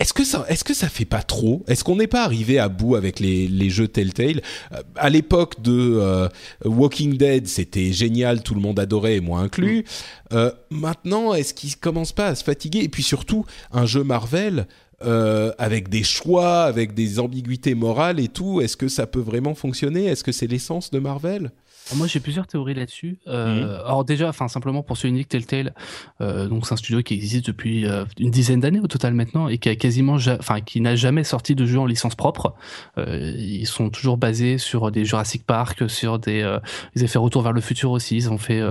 [0.00, 1.64] est-ce que ça, est-ce que ça fait pas trop?
[1.68, 4.40] Est-ce qu'on n'est pas arrivé à bout avec les, les jeux Telltale?
[4.72, 6.28] Euh, À l'époque de euh,
[6.64, 9.80] Walking Dead, c'était génial, tout le monde adorait, moi inclus.
[9.80, 10.34] Mm.
[10.34, 12.80] Euh, maintenant, est-ce qu'ils commencent pas à se fatiguer?
[12.80, 14.66] Et puis surtout, un jeu Marvel.
[15.04, 19.54] euh, avec des choix, avec des ambiguïtés morales et tout, est-ce que ça peut vraiment
[19.54, 20.06] fonctionner?
[20.06, 21.50] Est-ce que c'est l'essence de Marvel?
[21.94, 23.18] Moi, j'ai plusieurs théories là-dessus.
[23.28, 25.74] Euh, Alors déjà, enfin simplement pour ce unique Telltale,
[26.20, 29.48] euh, donc c'est un studio qui existe depuis euh, une dizaine d'années au total maintenant
[29.48, 32.54] et qui a quasiment, enfin qui n'a jamais sorti de jeu en licence propre.
[32.96, 36.58] Euh, ils sont toujours basés sur des Jurassic Park, sur des,
[36.96, 38.16] ils ont fait Retour vers le futur aussi.
[38.16, 38.62] Ils ont fait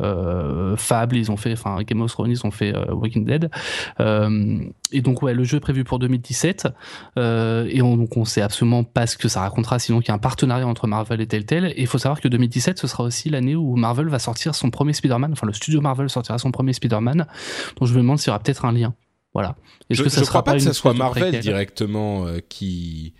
[0.77, 3.49] Fable, ils ont fait, enfin Game of Thrones, ils ont fait Walking Dead.
[4.93, 6.67] Et donc ouais, le jeu est prévu pour 2017
[7.17, 10.11] euh, et on, donc on sait absolument pas ce que ça racontera, sinon qu'il y
[10.11, 11.65] a un partenariat entre Marvel et Telltale.
[11.75, 14.69] Et il faut savoir que 2017 ce sera aussi l'année où Marvel va sortir son
[14.69, 17.27] premier Spider-Man, enfin le studio Marvel sortira son premier Spider-Man.
[17.79, 18.93] Donc je me demande s'il y aura peut-être un lien.
[19.33, 19.55] Voilà.
[19.89, 23.13] Est-ce Je, que ça je sera crois pas que ça soit Marvel directement euh, qui,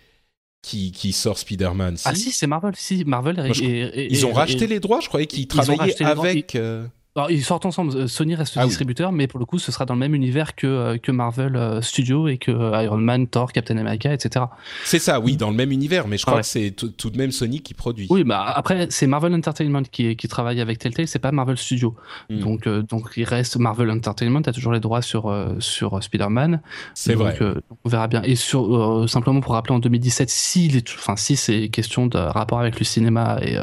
[0.62, 1.96] qui qui sort Spider-Man.
[1.96, 2.74] Si Ah si, c'est Marvel.
[2.76, 3.36] Si Marvel.
[3.36, 5.00] Moi, je- et- et- Ils et- ont racheté et- les droits.
[5.00, 6.54] Je croyais qu'ils travaillaient avec.
[6.54, 7.96] euh, Alors, ils sortent ensemble.
[7.96, 8.68] Euh, Sony reste Ah oui.
[8.68, 11.54] distributeur, mais pour le coup, ce sera dans le même univers que, euh, que Marvel
[11.54, 12.50] euh, Studio et que
[12.82, 14.46] Iron Man, Thor, Captain America, etc.
[14.84, 16.42] C'est ça, oui, dans le même univers, mais je crois Ah ouais.
[16.42, 18.08] que c'est tout, de même Sony qui produit.
[18.10, 21.94] Oui, bah après, c'est Marvel Entertainment qui, qui travaille avec Telltale, c'est pas Marvel Studio.
[22.30, 22.38] Hmm.
[22.40, 26.62] Donc, euh, donc, il reste Marvel Entertainment, a toujours les droits sur, euh, sur Spider-Man.
[26.94, 27.36] c'est vrai.
[27.42, 27.54] euh,
[27.84, 28.22] on verra bien.
[28.24, 32.80] Et sur, simplement pour rappeler, en 2017, si, enfin, si c'est question de rapport avec
[32.80, 33.56] le cinéma et,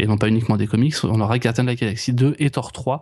[0.00, 2.72] et non pas uniquement des comics, on aura Gardien de la Galaxie 2 et Thor
[2.72, 2.95] 3,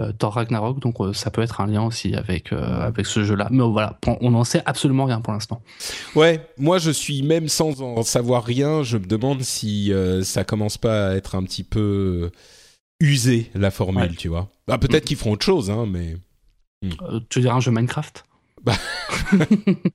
[0.00, 0.78] euh, Thor Ragnarok.
[0.80, 3.48] Donc, euh, ça peut être un lien aussi avec, euh, avec ce jeu-là.
[3.50, 5.62] Mais voilà, on n'en sait absolument rien pour l'instant.
[6.14, 10.78] Ouais, moi je suis même sans en savoir rien, je me demande si ça commence
[10.78, 12.30] pas à être un petit peu
[13.00, 14.14] usé la formule, Ouais.
[14.16, 14.48] tu vois.
[14.68, 16.16] Bah, peut-être qu'ils feront autre chose, hein, mais
[16.84, 18.24] Euh, tu veux dire un jeu Minecraft?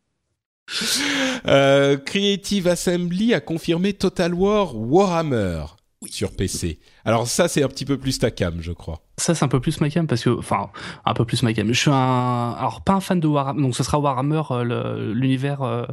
[1.48, 5.64] Euh, Creative Assembly a confirmé Total War Warhammer
[6.10, 6.80] sur PC.
[7.06, 9.02] Alors ça, c'est un petit peu plus ta cam, je crois.
[9.20, 10.70] Ça, c'est un peu plus ma cam parce que, enfin,
[11.04, 11.68] un peu plus ma cam.
[11.68, 15.64] Je suis un, alors pas un fan de Warhammer, donc ce sera Warhammer, euh, l'univers
[15.64, 15.86] euh,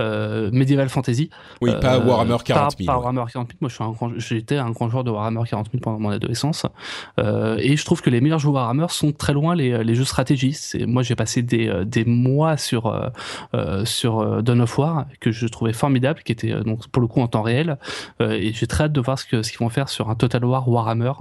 [0.00, 1.30] euh, medieval fantasy.
[1.60, 2.86] Oui, pas Euh, Warhammer 40 000.
[2.86, 3.04] Pas, pas ouais.
[3.04, 3.58] Warhammer 40 000.
[3.60, 6.10] Moi, je suis un grand, j'étais un grand joueur de Warhammer 40 000 pendant mon
[6.10, 6.66] adolescence.
[7.20, 10.04] Euh, et je trouve que les meilleurs jeux Warhammer sont très loin les, les jeux
[10.04, 10.52] stratégie.
[10.52, 12.92] C'est, moi, j'ai passé des, des mois sur,
[13.84, 17.28] sur Dawn of War, que je trouvais formidable, qui était donc pour le coup en
[17.28, 17.78] temps réel.
[18.20, 20.16] Euh, et j'ai très hâte de voir ce, que, ce qu'ils vont faire sur un
[20.16, 21.12] Total War Warhammer.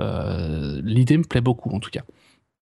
[0.00, 2.02] Euh, l'idée me plaît beaucoup, en tout cas.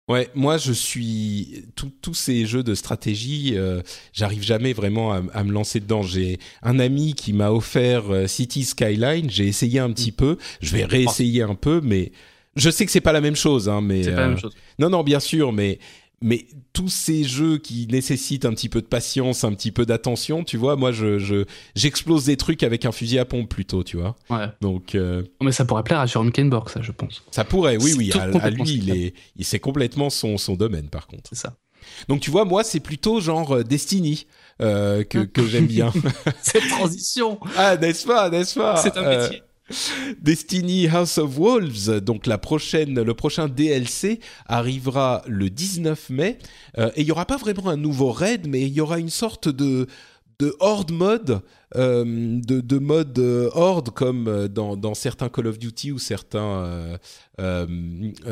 [0.10, 1.64] Ouais, moi je suis
[2.02, 6.04] tous ces jeux de stratégie, euh, j'arrive jamais vraiment à, à me lancer dedans.
[6.04, 10.76] J'ai un ami qui m'a offert euh, City Skyline, j'ai essayé un petit peu, je
[10.76, 12.12] vais réessayer un peu, mais
[12.58, 14.54] je sais que c'est pas la même chose, hein, mais C'est pas la même chose.
[14.78, 15.80] non non bien sûr, mais
[16.24, 20.44] mais tous ces jeux qui nécessitent un petit peu de patience, un petit peu d'attention,
[20.44, 21.44] tu vois, moi je je
[21.76, 24.16] j'explose des trucs avec un fusil à pompe plutôt, tu vois.
[24.30, 24.48] Ouais.
[24.62, 27.24] Donc euh, Mais ça pourrait plaire à Jérôme Kenborg, ça, je pense.
[27.30, 31.06] ça pourrait, oui oui, à, lui il est il c'est complètement son son domaine par
[31.08, 31.30] contre.
[31.30, 31.58] C'est ça.
[32.08, 34.26] Donc tu vois, moi c'est plutôt genre euh, Destiny
[34.62, 35.92] euh, que, que j'aime bien.
[36.42, 39.44] Cette transition, ah, n'est-ce pas, n'est-ce pas c'est un Euh, métier.
[40.22, 46.38] Destiny House of Wolves, donc la prochaine, le prochain DLC arrivera le 19 mai.
[46.78, 49.10] Euh, et il y aura pas vraiment un nouveau raid, mais il y aura une
[49.10, 49.88] sorte de
[50.40, 51.42] de horde mode,
[51.76, 56.00] euh, de, de mode euh, horde comme euh, dans, dans certains Call of Duty ou
[56.00, 56.98] certains
[57.40, 57.68] euh,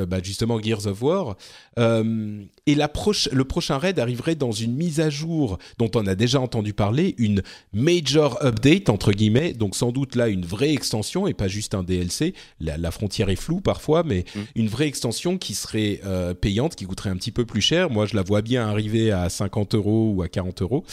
[0.07, 1.35] bah, justement Gears of War.
[1.77, 6.15] Et la proche, le prochain raid arriverait dans une mise à jour dont on a
[6.15, 7.41] déjà entendu parler, une
[7.73, 11.83] major update entre guillemets, donc sans doute là une vraie extension et pas juste un
[11.83, 12.33] DLC.
[12.59, 14.39] La, la frontière est floue parfois, mais Mm.
[14.55, 16.01] une vraie extension qui serait
[16.39, 17.89] payante, qui coûterait un petit peu plus cher.
[17.89, 20.83] Moi, je la vois bien arriver à 50 euros ou à 40 euros,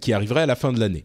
[0.00, 1.04] qui arriverait à la fin de l'année.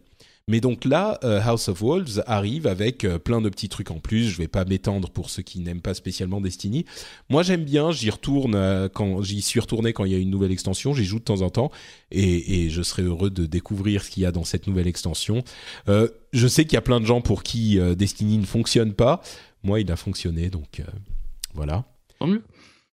[0.50, 4.00] Mais donc là, euh, House of Wolves arrive avec euh, plein de petits trucs en
[4.00, 4.24] plus.
[4.24, 6.86] Je vais pas m'étendre pour ceux qui n'aiment pas spécialement Destiny.
[7.28, 7.92] Moi, j'aime bien.
[7.92, 10.92] J'y retourne euh, quand j'y suis retourné quand il y a une nouvelle extension.
[10.92, 11.70] J'y joue de temps en temps
[12.10, 15.44] et, et je serai heureux de découvrir ce qu'il y a dans cette nouvelle extension.
[15.86, 19.22] Je sais qu'il y a plein de gens pour qui Destiny ne fonctionne pas.
[19.62, 20.82] Moi, il a fonctionné, donc
[21.54, 21.84] voilà.
[22.18, 22.42] Tant mieux.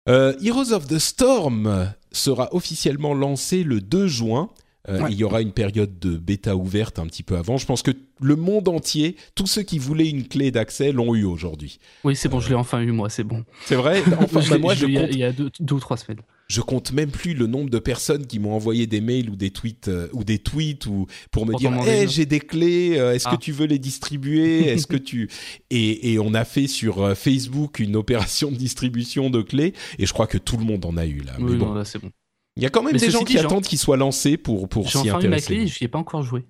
[0.07, 4.51] Heroes of the Storm sera officiellement lancé le 2 juin.
[4.89, 5.09] Euh, Ouais.
[5.11, 7.57] Il y aura une période de bêta ouverte un petit peu avant.
[7.57, 11.25] Je pense que le monde entier, tous ceux qui voulaient une clé d'accès l'ont eu
[11.25, 11.79] aujourd'hui.
[12.05, 13.45] Oui, c'est bon, je l'ai enfin eu, moi, c'est bon.
[13.65, 14.03] C'est vrai?
[14.19, 15.33] Enfin, Je bah, moi, je je l'ai eu il y a- compte, il y a
[15.33, 16.21] deux, deux ou trois semaines.
[16.49, 19.51] je compte même plus le nombre de personnes qui m'ont envoyé des mails ou des
[19.51, 22.97] tweets euh, ou des tweets ou pour me Pour dire hey, une- j'ai des clés
[22.97, 23.37] euh, est-ce Ah.
[23.37, 24.69] que tu veux les distribuer?
[24.69, 25.29] Est-ce que tu
[25.71, 30.07] et, et on a fait sur euh, Facebook une opération de distribution de clés et
[30.07, 31.85] je crois que tout le monde en a eu là mais Oui, bon non, là,
[31.85, 32.11] c'est bon.
[32.57, 34.69] Il y a quand même Mais des gens qui j'ai- attendent qu'ils soient lancés pour
[34.69, 36.45] pour J'ai s'y enfin eu ma intéresser je n'y ai pas encore joué.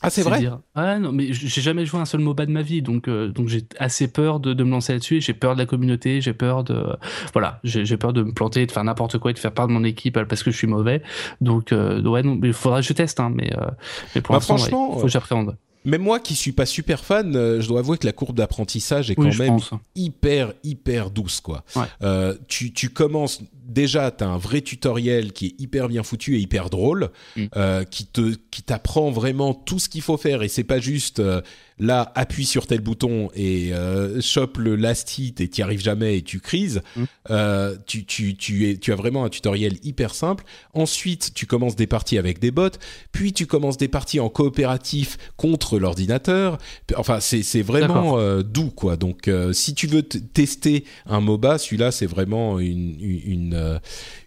[0.00, 0.38] ah c'est vrai?
[0.38, 3.28] dire- Ah non, mais j'ai jamais joué un seul MOBA de ma vie, donc euh,
[3.28, 5.20] donc j'ai assez peur de, de me lancer là-dessus.
[5.20, 6.84] J'ai peur de la communauté, j'ai peur de
[7.32, 9.72] voilà, j'ai j'ai peur de me planter, de faire n'importe quoi et de faire perdre
[9.72, 11.02] mon équipe euh, parce que je suis mauvais.
[11.40, 13.66] Donc euh, ouais, non, mais il faudra que je teste, hein, mais euh,
[14.14, 15.56] mais pour Bah, l'instant, ouais, franchement, faut que j'appréhende.
[15.84, 19.10] même moi qui suis pas super fan euh, je dois avouer que la courbe d'apprentissage
[19.10, 19.70] est Oui, quand même pense.
[19.96, 21.64] hyper hyper douce quoi.
[21.74, 21.82] Ouais.
[22.02, 26.40] Euh, tu tu commences déjà t'as un vrai tutoriel qui est hyper bien foutu et
[26.40, 27.44] hyper drôle Mm.
[27.56, 31.20] euh, qui te qui t'apprend vraiment tout ce qu'il faut faire et c'est pas juste
[31.20, 31.40] euh,
[31.78, 36.18] là appuie sur tel bouton et euh, chope le last hit et t'y arrives jamais
[36.18, 36.80] et tu crises.
[36.96, 37.04] Mm.
[37.30, 40.44] Euh, tu tu tu es tu as vraiment un tutoriel hyper simple.
[40.74, 42.68] Ensuite tu commences des parties avec des bots,
[43.12, 46.58] puis tu commences des parties en coopératif contre l'ordinateur.
[46.96, 48.96] Enfin c'est vraiment doux quoi.
[48.96, 53.54] Donc si tu veux tester un MOBA, celui-là c'est vraiment une une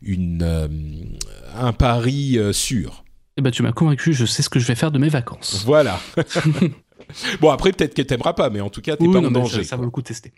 [0.02, 1.18] une, euh, une,
[1.56, 3.04] un pari euh, sûr.
[3.38, 5.64] Eh ben tu m'as convaincu, je sais ce que je vais faire de mes vacances.
[5.66, 6.00] Voilà.
[7.42, 9.32] bon après peut-être que t'aimeras pas, mais en tout cas t'es Oui, pas non, en
[9.32, 9.64] danger.
[9.64, 10.34] ça, ça vaut le coup de tester.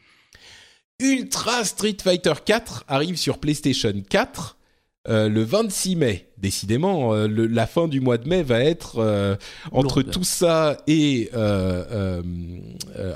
[1.00, 4.58] Ultra Street Fighter 4 arrive sur PlayStation 4
[5.10, 6.30] euh, le 26 mai.
[6.44, 9.36] Décidément, euh, le- la fin du mois de mai va être euh,
[9.72, 10.12] entre Lourde.
[10.14, 12.22] tout ça et euh,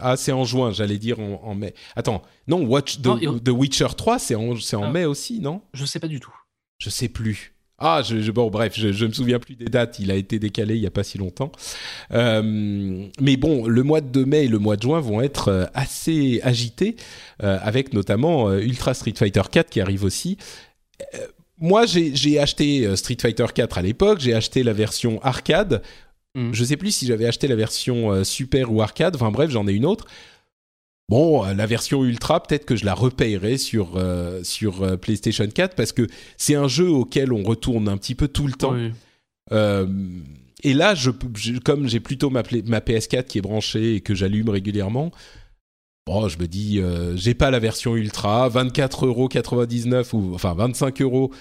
[0.02, 1.74] ah c'est en juin, j'allais dire en, en mai.
[1.98, 4.92] Attends, non, Watch the, Non, il- The Witcher 3 c'est en c'est en Ah.
[4.92, 5.62] mai aussi, non?
[5.74, 6.34] Je sais pas du tout.
[6.80, 7.54] Je sais plus.
[7.80, 10.00] Ah, je, je- bon, bref, je, je me souviens plus des dates.
[10.00, 11.52] Il a été décalé il y a pas si longtemps.
[12.14, 12.42] Euh,
[13.22, 16.96] mais bon, le mois de mai et le mois de juin vont être assez agités,
[17.44, 20.38] euh, avec notamment euh, Ultra Street Fighter 4 qui arrive aussi.
[21.62, 24.20] Euh, moi, j'ai acheté euh, Street Fighter 4 à l'époque.
[24.20, 25.82] J'ai acheté la version arcade.
[26.36, 26.54] Mhm.
[26.54, 29.16] Je sais plus si j'avais acheté la version euh, super ou arcade.
[29.16, 30.06] Enfin bref, j'en ai une autre.
[31.10, 33.98] Bon, la version ultra, peut-être que je la repayerai sur
[34.44, 36.06] sur PlayStation 4 parce que
[36.36, 38.76] c'est un jeu auquel on retourne un petit peu tout le temps.
[39.54, 41.12] et là, je,
[41.64, 45.14] comme j'ai plutôt ma, ma, PS4 qui est branchée et que j'allume régulièrement,
[46.08, 46.82] bon, je me dis,
[47.16, 51.32] j'ai pas la version ultra, 24,99€ ou enfin 25 euros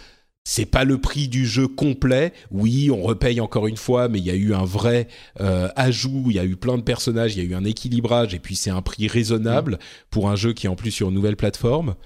[0.48, 2.32] c'est pas le prix du jeu complet.
[2.52, 5.08] Oui, on repaye encore une fois, mais il y a eu un vrai
[5.40, 8.32] euh, ajout, il y a eu plein de personnages, il y a eu un équilibrage,
[8.32, 9.78] et puis c'est un prix raisonnable mmh.
[10.10, 11.96] pour un jeu qui est en plus sur une nouvelle plateforme.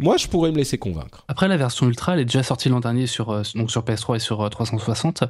[0.00, 1.24] Moi, je pourrais me laisser convaincre.
[1.28, 4.16] Après, la version Ultra, elle est déjà sortie l'an dernier sur, euh, donc sur PS3
[4.16, 5.22] et sur 360.
[5.22, 5.26] Euh,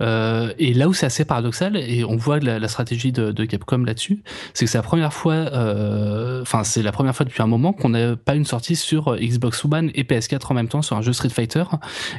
[0.00, 4.24] euh, et là où c'est assez paradoxal, et on voit la, stratégie de, Capcom là-dessus,
[4.52, 5.46] c'est que c'est la première fois,
[6.42, 9.64] enfin, c'est la première fois depuis un moment qu'on n'a pas une sortie sur Xbox
[9.64, 11.62] One et PS4 en même temps sur un jeu Street Fighter.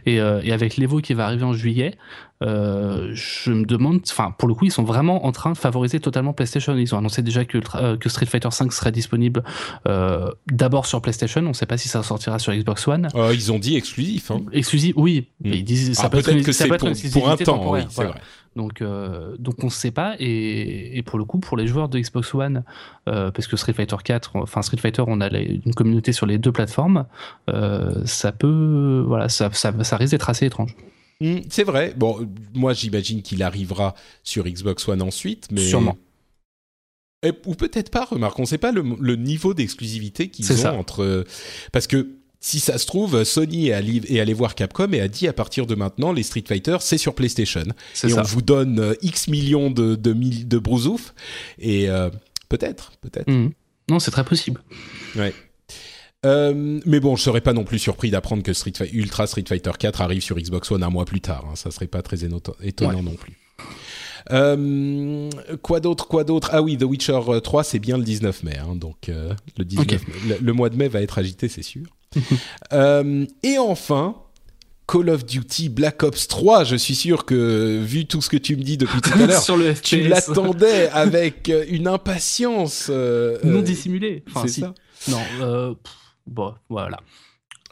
[0.05, 1.97] Et, et avec l'Evo qui va arriver en juillet,
[2.41, 5.99] euh, je me demande, enfin pour le coup ils sont vraiment en train de favoriser
[5.99, 6.75] totalement PlayStation.
[6.75, 9.43] Ils ont annoncé déjà que, euh, que Street Fighter 5 serait disponible
[9.87, 11.41] euh, d'abord sur PlayStation.
[11.41, 13.09] On ne sait pas si ça sortira sur Xbox One.
[13.33, 14.31] ils ont dit exclusif.
[14.31, 14.41] Hein.
[14.51, 15.27] Exclusif, oui.
[15.43, 15.53] Hmm.
[15.53, 17.71] Ils disent ça ah, peut être que c'est pour, un temps.
[17.71, 18.19] Oui, c'est vrai.
[18.55, 18.83] Donc,
[19.39, 20.15] donc on ne sait pas.
[20.19, 22.63] Et, et, pour le coup, pour les joueurs de Xbox One,
[23.05, 26.51] parce que Street Fighter 4, enfin Street Fighter, on a une communauté sur les deux
[26.51, 27.05] plateformes,
[28.05, 30.75] ça peut, voilà, ça, ça, ça risque d'être assez étrange.
[31.21, 31.93] Hmm, c'est vrai.
[31.95, 35.97] Bon, moi j'imagine qu'il arrivera sur Xbox One ensuite, mais sûrement.
[37.45, 38.05] ou peut-être pas.
[38.05, 41.25] Remarque, on ne sait pas le, niveau d'exclusivité qu'ils ont entre.
[41.71, 45.33] Parce que si ça se trouve, Sony est allé, voir Capcom et a dit à
[45.33, 47.63] partir de maintenant, les Street Fighter, c'est sur PlayStation.
[48.03, 51.13] Et on vous donne euh, X millions de, de, de brousouf.
[51.59, 52.09] Et euh,
[52.49, 53.29] peut-être, peut-être.
[53.29, 53.51] Hmm.
[53.89, 54.63] Non, c'est très possible.
[55.15, 55.33] Ouais.
[56.25, 59.71] Euh, mais bon, je serais pas non plus surpris d'apprendre que Street Ultra Street Fighter
[59.77, 61.45] 4 arrive sur Xbox One un mois plus tard.
[61.49, 61.55] Hein.
[61.55, 62.19] Ça serait pas très
[62.63, 63.33] étonnant non plus.
[64.31, 65.29] Euh,
[65.63, 66.49] quoi d'autre Quoi d'autre?
[66.53, 68.57] Ah oui, The Witcher 3, c'est bien le 19 mai.
[68.57, 70.01] Hein, donc euh, le, 19
[70.41, 71.87] le, mois de mai va être agité, c'est sûr.
[72.71, 74.15] et enfin,
[74.87, 78.55] Call of Duty Black Ops 3, je suis sûr que vu tout ce que tu
[78.55, 79.43] me dis depuis tout à l'heure,
[79.81, 84.23] tu l'attendais avec une impatience non dissimulée.
[84.45, 84.75] c'est ça?
[85.07, 85.75] Non.
[86.27, 86.99] Bon, voilà.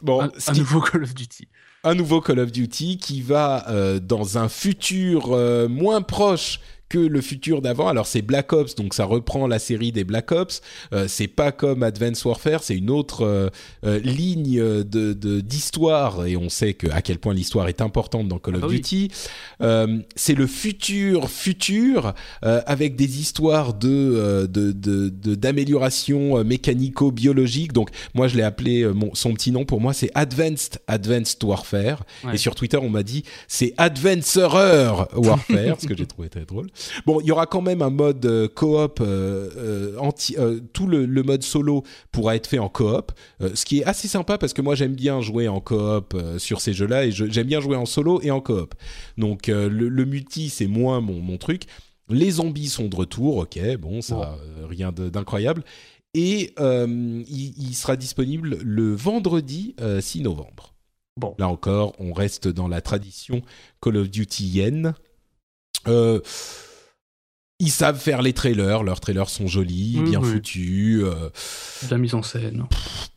[0.02, 1.48] Bon, un, nouveau Call of Duty.
[1.84, 6.60] Un nouveau Call of Duty qui va euh, dans un futur euh, moins proche
[6.90, 7.88] que le futur d'avant.
[7.88, 10.60] Alors c'est Black Ops, donc ça reprend la série des Black Ops.
[10.92, 13.48] Euh, c'est pas comme Advanced Warfare, c'est une autre euh,
[13.86, 18.38] euh, ligne de d'histoire et on sait que à quel point l'histoire est importante dans
[18.38, 19.10] Call of ah Duty.
[20.16, 22.12] c'est le futur futur
[22.42, 27.72] avec des histoires de de d'amélioration mécanico-biologique.
[27.72, 32.04] Donc moi je l'ai appelé mon, son petit nom pour moi c'est Advanced Advanced Warfare
[32.32, 36.66] et sur Twitter on m'a dit c'est Adventurer Warfare ce que j'ai trouvé très drôle.
[37.06, 40.36] Bon, il y aura quand même un mode euh, coop euh, euh, anti.
[40.72, 44.52] tout le, mode solo pourra être fait en coop, ce qui est assez sympa parce
[44.52, 47.86] que moi j'aime bien jouer en coop sur ces jeux-là et j'aime bien jouer en
[47.86, 48.74] solo et en coop.
[49.18, 51.64] Donc le, multi c'est moins mon, mon truc.
[52.08, 54.36] Les zombies sont de retour, ok, bon, ça,
[54.68, 55.62] rien d'incroyable.
[56.14, 60.74] Et il, sera disponible le vendredi 6 novembre.
[61.16, 61.34] Bon.
[61.38, 63.42] Là encore, on reste dans la tradition
[63.82, 64.94] Call of Duty Yen.
[65.88, 66.20] Euh,
[67.60, 71.02] ils savent faire les trailers, leurs trailers sont jolis, bien foutus.
[71.04, 71.28] Euh,
[71.90, 72.64] la mise en scène.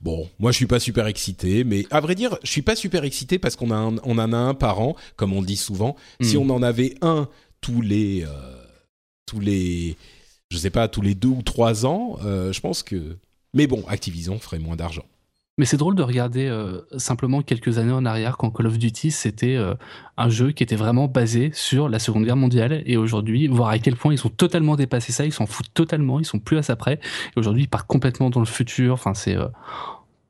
[0.02, 3.06] bon, moi je suis pas super excité, mais à vrai dire, je suis pas super
[3.06, 5.96] excité parce qu'on on en a un par an, comme on dit souvent.
[6.22, 6.42] Si hmm.
[6.42, 7.30] on en avait un
[7.62, 8.64] tous les, euh,
[9.26, 9.96] tous les,
[10.50, 13.18] je sais pas, tous les deux ou trois ans, euh, je pense que.
[13.56, 15.06] Mais bon, Activision ferait moins d'argent.
[15.60, 19.12] Mais c'est drôle de regarder euh, simplement quelques années en arrière quand Call of Duty
[19.12, 19.76] c'était euh,
[20.18, 23.78] un jeu qui était vraiment basé sur la Seconde Guerre mondiale et aujourd'hui voir à
[23.78, 26.64] quel point ils ont totalement dépassé ça, ils s'en foutent totalement, ils sont plus à
[26.64, 28.94] ça près et aujourd'hui ils partent complètement dans le futur.
[28.94, 29.46] Enfin c'est euh,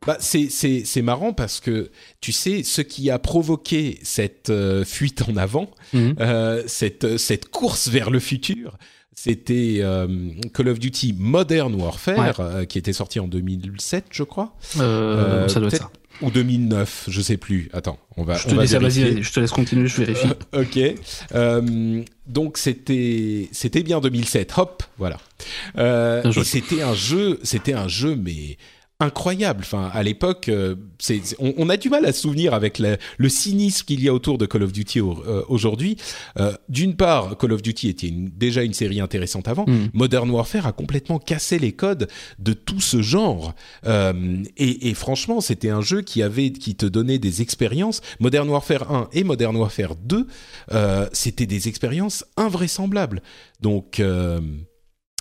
[0.06, 4.52] bah, c'est, marrant parce que tu sais ce qui a provoqué cette
[4.84, 6.16] fuite en avant, mhm.
[6.68, 8.78] cette, cette course vers le futur,
[9.16, 10.08] c'était euh,
[10.54, 14.56] Call of Duty Modern Warfare, euh, qui était sorti en 2007, je crois.
[14.80, 15.92] Euh, ça doit être ça.
[16.22, 17.70] Ou 2009, je sais plus.
[17.74, 18.36] Attends, on va.
[18.36, 20.28] Je te, laisse, je te laisse continuer, je vérifie.
[20.54, 22.00] ok.
[22.28, 24.54] donc c'était c'était bien 2007.
[24.58, 25.18] Hop, voilà.
[25.76, 28.58] et c'était un jeu, c'était un jeu, mais
[29.04, 29.62] incroyable.
[29.62, 33.86] Enfin, à l'époque, euh, c'est, on, a du mal à se souvenir avec le cynisme
[33.86, 35.98] qu'il y a autour de Call of Duty euh, aujourd'hui.
[36.40, 39.66] Euh, d'une part, Call of Duty était déjà une série intéressante avant.
[39.68, 39.90] Mm.
[39.94, 42.08] Modern Warfare a complètement cassé les codes
[42.40, 43.54] de tout ce genre.
[43.86, 48.02] Et, et, franchement, c'était un jeu qui avait, qui te donnait des expériences.
[48.20, 50.28] Modern Warfare 1 et Modern Warfare 2,
[51.12, 53.22] c'était des expériences invraisemblables.
[53.62, 54.02] Donc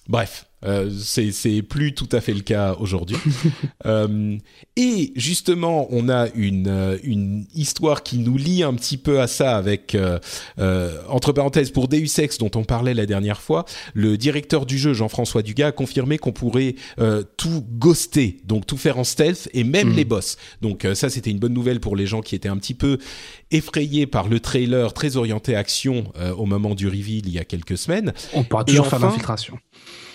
[0.08, 3.16] Bref, Euh, c'est plus tout à fait le cas aujourd'hui.
[3.86, 4.36] euh,
[4.76, 9.26] et justement, on a une, euh, une histoire qui nous lie un petit peu à
[9.26, 10.18] ça avec, euh,
[11.08, 14.94] entre parenthèses, pour Deus Ex dont on parlait la dernière fois, le directeur du jeu,
[14.94, 16.74] Jean-François Dugas, a confirmé qu'on pourrait
[17.36, 19.96] tout ghoster, donc tout faire en stealth et même mm.
[19.96, 20.36] les boss.
[20.60, 22.98] Donc ça, c'était une bonne nouvelle pour les gens qui étaient un petit peu
[23.50, 26.04] effrayés par le trailer très orienté action
[26.36, 28.12] au moment du reveal il y a quelques semaines.
[28.32, 29.58] On pourra toujours faire l'infiltration.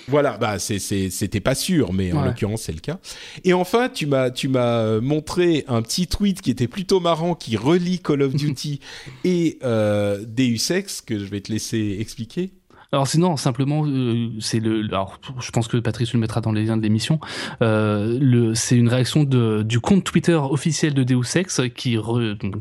[0.10, 3.00] Voilà, bah c'était pas sûr, mais en l'occurrence c'est le cas.
[3.44, 7.58] Et enfin, tu m'as tu m'as montré un petit tweet qui était plutôt marrant, qui
[7.58, 8.80] relie Call of Duty
[9.26, 12.52] et euh, Deus Ex que je vais te laisser expliquer.
[12.92, 14.86] Alors sinon, simplement, euh, c'est le.
[14.86, 17.20] Alors, je pense que Patrice le mettra dans les liens de l'émission.
[17.62, 21.98] Euh, le, c'est une réaction de, du compte Twitter officiel de Deus Ex qui,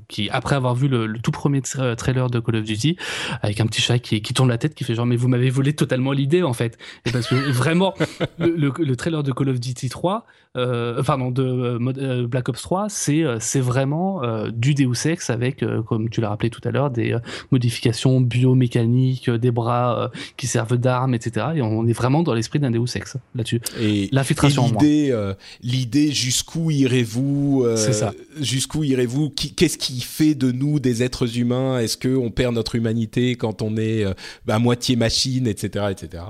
[0.08, 2.96] qui après avoir vu le, tout premier trailer de Call of Duty,
[3.42, 5.50] avec un petit chat qui, qui tourne la tête, qui fait genre mais vous m'avez
[5.50, 6.76] volé totalement l'idée en fait.
[7.04, 7.94] Et parce que vraiment,
[8.38, 12.62] le, le, trailer de Call of Duty 3, euh, pardon, de euh, euh, Black Ops
[12.62, 16.90] 3, c'est c'est vraiment du Deus Ex avec, comme tu l'as rappelé tout à l'heure,
[16.90, 17.16] des
[17.50, 21.46] modifications biomécaniques, des bras qui servent d'armes, etc.
[21.56, 23.60] Et on est vraiment dans l'esprit d'un Deus Ex là-dessus.
[23.80, 24.66] Et l'infiltration.
[24.66, 28.12] L'idée, euh, l'idée jusqu'où irez-vous euh, C'est ça.
[28.40, 29.30] Jusqu'où irez-vous?
[29.30, 31.78] Qu'est-ce qui fait de nous des êtres humains?
[31.78, 34.14] Est-ce que on perd notre humanité quand on est euh,
[34.48, 36.24] à moitié machine, etc., etc.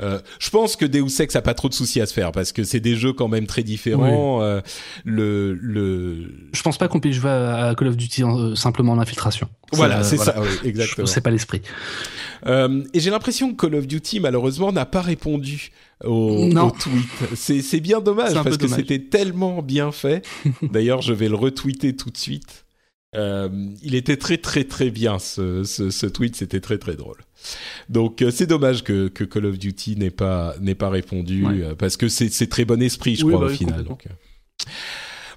[0.00, 2.52] Euh, je pense que Deus Ex a pas trop de soucis à se faire parce
[2.52, 4.42] que c'est des jeux quand même très différents.
[4.42, 4.60] Euh,
[5.04, 6.32] le, le.
[6.52, 9.48] Je pense pas qu'on puisse jouer à Call of Duty euh, simplement en infiltration.
[9.72, 11.06] Voilà, c'est ça, oui, exactement.
[11.06, 11.62] C'est pas l'esprit.
[12.46, 15.72] Euh, et j'ai l'impression que Call of Duty malheureusement n'a pas répondu
[16.04, 17.34] au, au tweet.
[17.34, 20.24] C'est bien dommage parce que c'était tellement bien fait.
[20.62, 22.66] D'ailleurs, je vais le retweeter tout de suite.
[23.16, 23.48] Euh,
[23.82, 27.16] il était très très très bien ce, ce, ce tweet, c'était très très drôle.
[27.88, 31.74] Donc euh, c'est dommage que, que, Call of Duty n'ait pas n'ait pas répondu euh,
[31.74, 33.84] parce que c'est très bon esprit, je crois bah au final.
[33.84, 34.06] Donc.
[34.06, 34.10] Euh.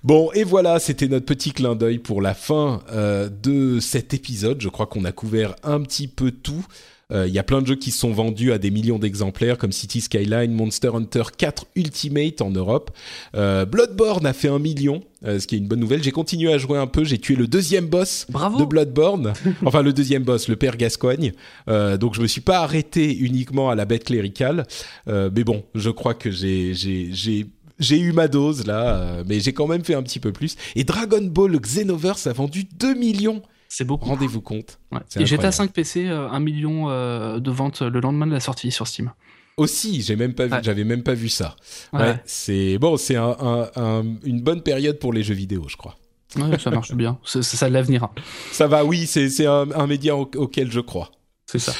[0.03, 4.59] Bon, et voilà, c'était notre petit clin d'œil pour la fin euh, de cet épisode.
[4.59, 6.65] Je crois qu'on a couvert un petit peu tout.
[7.13, 10.01] Il y a plein de jeux qui sont vendus à des millions d'exemplaires, comme City
[10.01, 12.91] Skyline, Monster Hunter 4 Ultimate en Europe.
[13.35, 16.03] Euh, Bloodborne a fait un million, euh, ce qui est une bonne nouvelle.
[16.03, 17.03] J'ai continué à jouer un peu.
[17.03, 19.33] J'ai tué le deuxième boss de Bloodborne.
[19.65, 21.33] enfin, le deuxième boss, le père Gascoigne.
[21.67, 24.65] Euh, donc, je me suis pas arrêté uniquement à la bête cléricale.
[25.07, 27.47] Euh, mais bon, je crois que j'ai j'ai
[27.79, 30.55] j'ai eu ma dose là, mais j'ai quand même fait un petit peu plus.
[30.75, 33.41] Et Dragon Ball Xenoverse a vendu 2 millions.
[33.73, 34.09] C'est beaucoup.
[34.09, 34.79] Rendez-vous compte.
[34.91, 34.99] Ouais.
[35.15, 39.11] Et GTA 5 PC, 1 million de ventes le lendemain de la sortie sur Steam.
[39.55, 41.55] Aussi, j'ai même pas vu, j'avais même pas vu ça.
[41.93, 43.35] Ouais, c'est bon, c'est un,
[43.75, 45.95] un, une bonne période pour les jeux vidéo, je crois.
[46.27, 47.17] Ça marche bien.
[47.23, 48.09] C'est ça l'avenir.
[48.51, 51.11] Ça va, oui, c'est un, un, média auquel je crois.
[51.51, 51.73] C'est ça.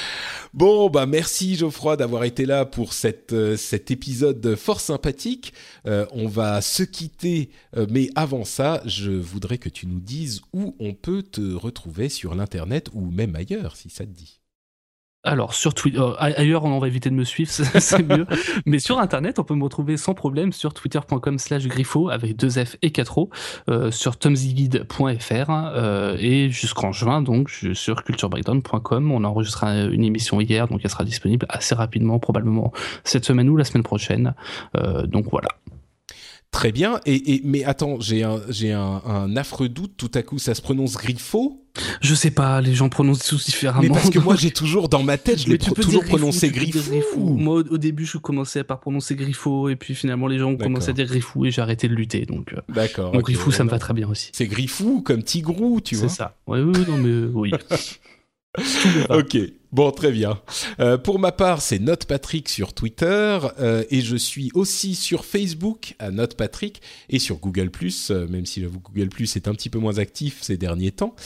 [0.52, 2.90] Bon, bah merci Geoffroy d'avoir été là pour
[3.32, 5.54] euh, cet épisode fort sympathique.
[5.86, 7.48] Euh, on va se quitter,
[7.78, 12.10] euh, mais avant ça, je voudrais que tu nous dises où on peut te retrouver
[12.10, 14.41] sur l'internet ou même ailleurs, si ça te dit.
[15.24, 18.26] Alors sur Twitter, euh, ailleurs on va éviter de me suivre, c'est mieux.
[18.66, 22.76] Mais sur internet, on peut me retrouver sans problème sur twitter.com/slash griffo avec deux F
[22.82, 23.30] et 4 O,
[23.70, 29.12] euh, sur tomziguide.fr euh, et jusqu'en juin donc sur culturebreakdown.com.
[29.12, 29.32] On a
[29.92, 32.72] une émission hier, donc elle sera disponible assez rapidement, probablement
[33.04, 34.34] cette semaine ou la semaine prochaine.
[34.76, 35.48] Euh, donc voilà.
[36.50, 37.00] Très bien.
[37.44, 39.96] Mais attends, j'ai un, affreux doute.
[39.96, 41.61] Tout à coup, ça se prononce Griffo
[42.00, 42.60] Je sais pas.
[42.60, 43.82] Les gens prononcent tous différemment.
[43.82, 46.90] Mais parce que moi, j'ai toujours dans ma tête, je l'ai toujours prononcé Griffo.
[47.18, 50.90] Moi, au début, je commençais par prononcer Griffo, et puis finalement, les gens ont commencé
[50.90, 52.26] à dire Griffou, et j'ai arrêté de lutter.
[52.26, 53.12] Donc, euh, d'accord.
[53.12, 54.30] Donc Griffou, ça me va très bien aussi.
[54.32, 56.08] C'est Griffou comme Tigrou, tu vois.
[56.08, 56.36] C'est ça.
[56.46, 57.52] Oui, oui, non, mais oui.
[59.08, 59.38] ok.
[59.72, 60.38] Bon, très bien.
[60.80, 65.24] Euh, pour ma part, c'est Note Patrick sur Twitter euh, et je suis aussi sur
[65.24, 67.70] Facebook à Note Patrick et sur Google
[68.10, 71.16] euh, même si j'avoue Google est un petit peu moins actif ces derniers temps.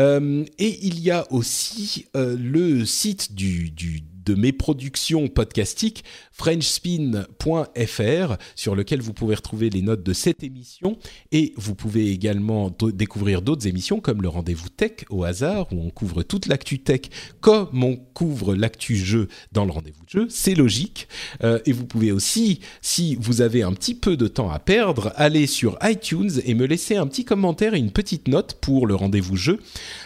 [0.00, 8.36] Euh, et il y a aussi le site du, du de mes productions podcastiques, frenchspin.fr,
[8.56, 10.98] sur lequel vous pouvez retrouver les notes de cette émission
[11.32, 15.90] et vous pouvez également découvrir d'autres émissions comme le rendez-vous tech au hasard où on
[15.90, 17.02] couvre toute l'actu tech
[17.40, 20.26] comme on couvre l'actu jeu dans le rendez-vous de jeu.
[20.28, 21.08] C'est logique.
[21.42, 25.12] Euh, et vous pouvez aussi, si vous avez un petit peu de temps à perdre,
[25.16, 28.94] aller sur iTunes et me laisser un petit commentaire et une petite note pour le
[28.94, 29.60] rendez-vous jeu.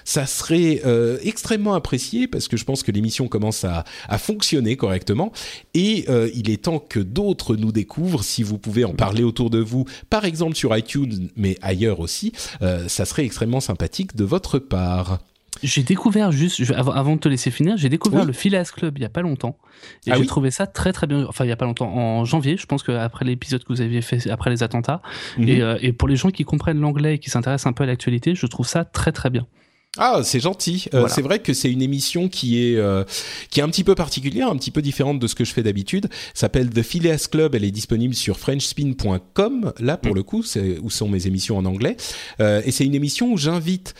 [0.04, 4.76] Ça serait euh, extrêmement apprécié parce que je pense que l'émission commence à, à fonctionner
[4.76, 5.32] correctement
[5.74, 8.22] et euh, il est temps que d'autres nous découvrent.
[8.22, 12.32] Si vous pouvez en parler autour de vous, par exemple sur iTunes, mais ailleurs aussi,
[12.62, 15.18] euh, ça serait extrêmement sympathique de votre part.
[15.62, 19.04] J'ai découvert juste, avant, de te laisser finir, j'ai découvert le Phileas Club il y
[19.04, 19.58] a pas longtemps.
[20.06, 21.26] Et ah j'ai trouvé ça très très bien.
[21.28, 24.02] Enfin, il y a pas longtemps, en janvier, je pense qu'après l'épisode que vous aviez
[24.02, 25.02] fait après les attentats.
[25.36, 25.48] Mhm.
[25.48, 27.86] et, euh, et, pour les gens qui comprennent l'anglais et qui s'intéressent un peu à
[27.86, 29.46] l'actualité, je trouve ça très très bien.
[29.96, 30.86] Ah, c'est gentil.
[30.92, 33.04] Euh, c'est vrai que c'est une émission qui est euh,
[33.50, 35.62] qui est un petit peu particulière, un petit peu différente de ce que je fais
[35.62, 36.08] d'habitude.
[36.34, 37.54] S'appelle The Phileas Club.
[37.54, 39.72] Elle est disponible sur FrenchSpin.com.
[39.80, 40.16] Là, pour mm.
[40.16, 41.96] le coup, c'est où sont mes émissions en anglais.
[42.40, 43.94] Euh, et c'est une émission où j'invite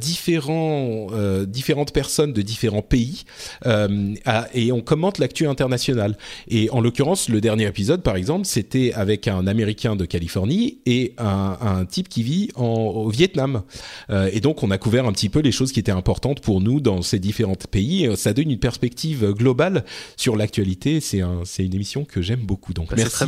[0.00, 1.08] différents
[1.46, 3.24] différentes personnes de différents pays
[3.64, 6.16] à, et on commente l'actu internationale.
[6.48, 11.14] Et en l'occurrence, le dernier épisode, par exemple, c'était avec un Américain de Californie et
[11.18, 13.62] un, un type qui vit en, au Vietnam.
[14.10, 16.80] et donc, on a couvert un petit peu les choses qui étaient importantes pour nous
[16.80, 18.08] dans ces différents pays.
[18.16, 19.84] Ça donne une perspective globale
[20.16, 21.00] sur l'actualité.
[21.00, 22.72] C'est un, une émission que j'aime beaucoup.
[22.72, 23.24] Donc bah, merci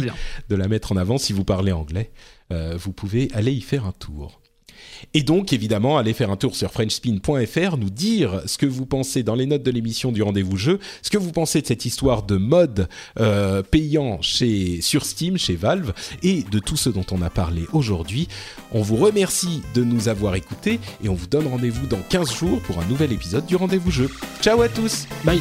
[0.48, 1.18] de la mettre en avant.
[1.18, 2.10] Si vous parlez anglais,
[2.52, 4.40] euh, vous pouvez aller y faire un tour.
[5.14, 9.22] Et donc, évidemment, allez faire un tour sur frenchspin.fr, nous dire ce que vous pensez
[9.22, 12.22] dans les notes de l'émission du rendez-vous jeu, ce que vous pensez de cette histoire
[12.22, 12.88] de mode
[13.18, 15.92] euh, payant chez, sur Steam, chez Valve,
[16.22, 18.28] et de tout ce dont on a parlé aujourd'hui.
[18.72, 22.60] On vous remercie de nous avoir écoutés et on vous donne rendez-vous dans 15 jours
[22.60, 24.10] pour un nouvel épisode du rendez-vous jeu.
[24.42, 25.40] Ciao à tous Bye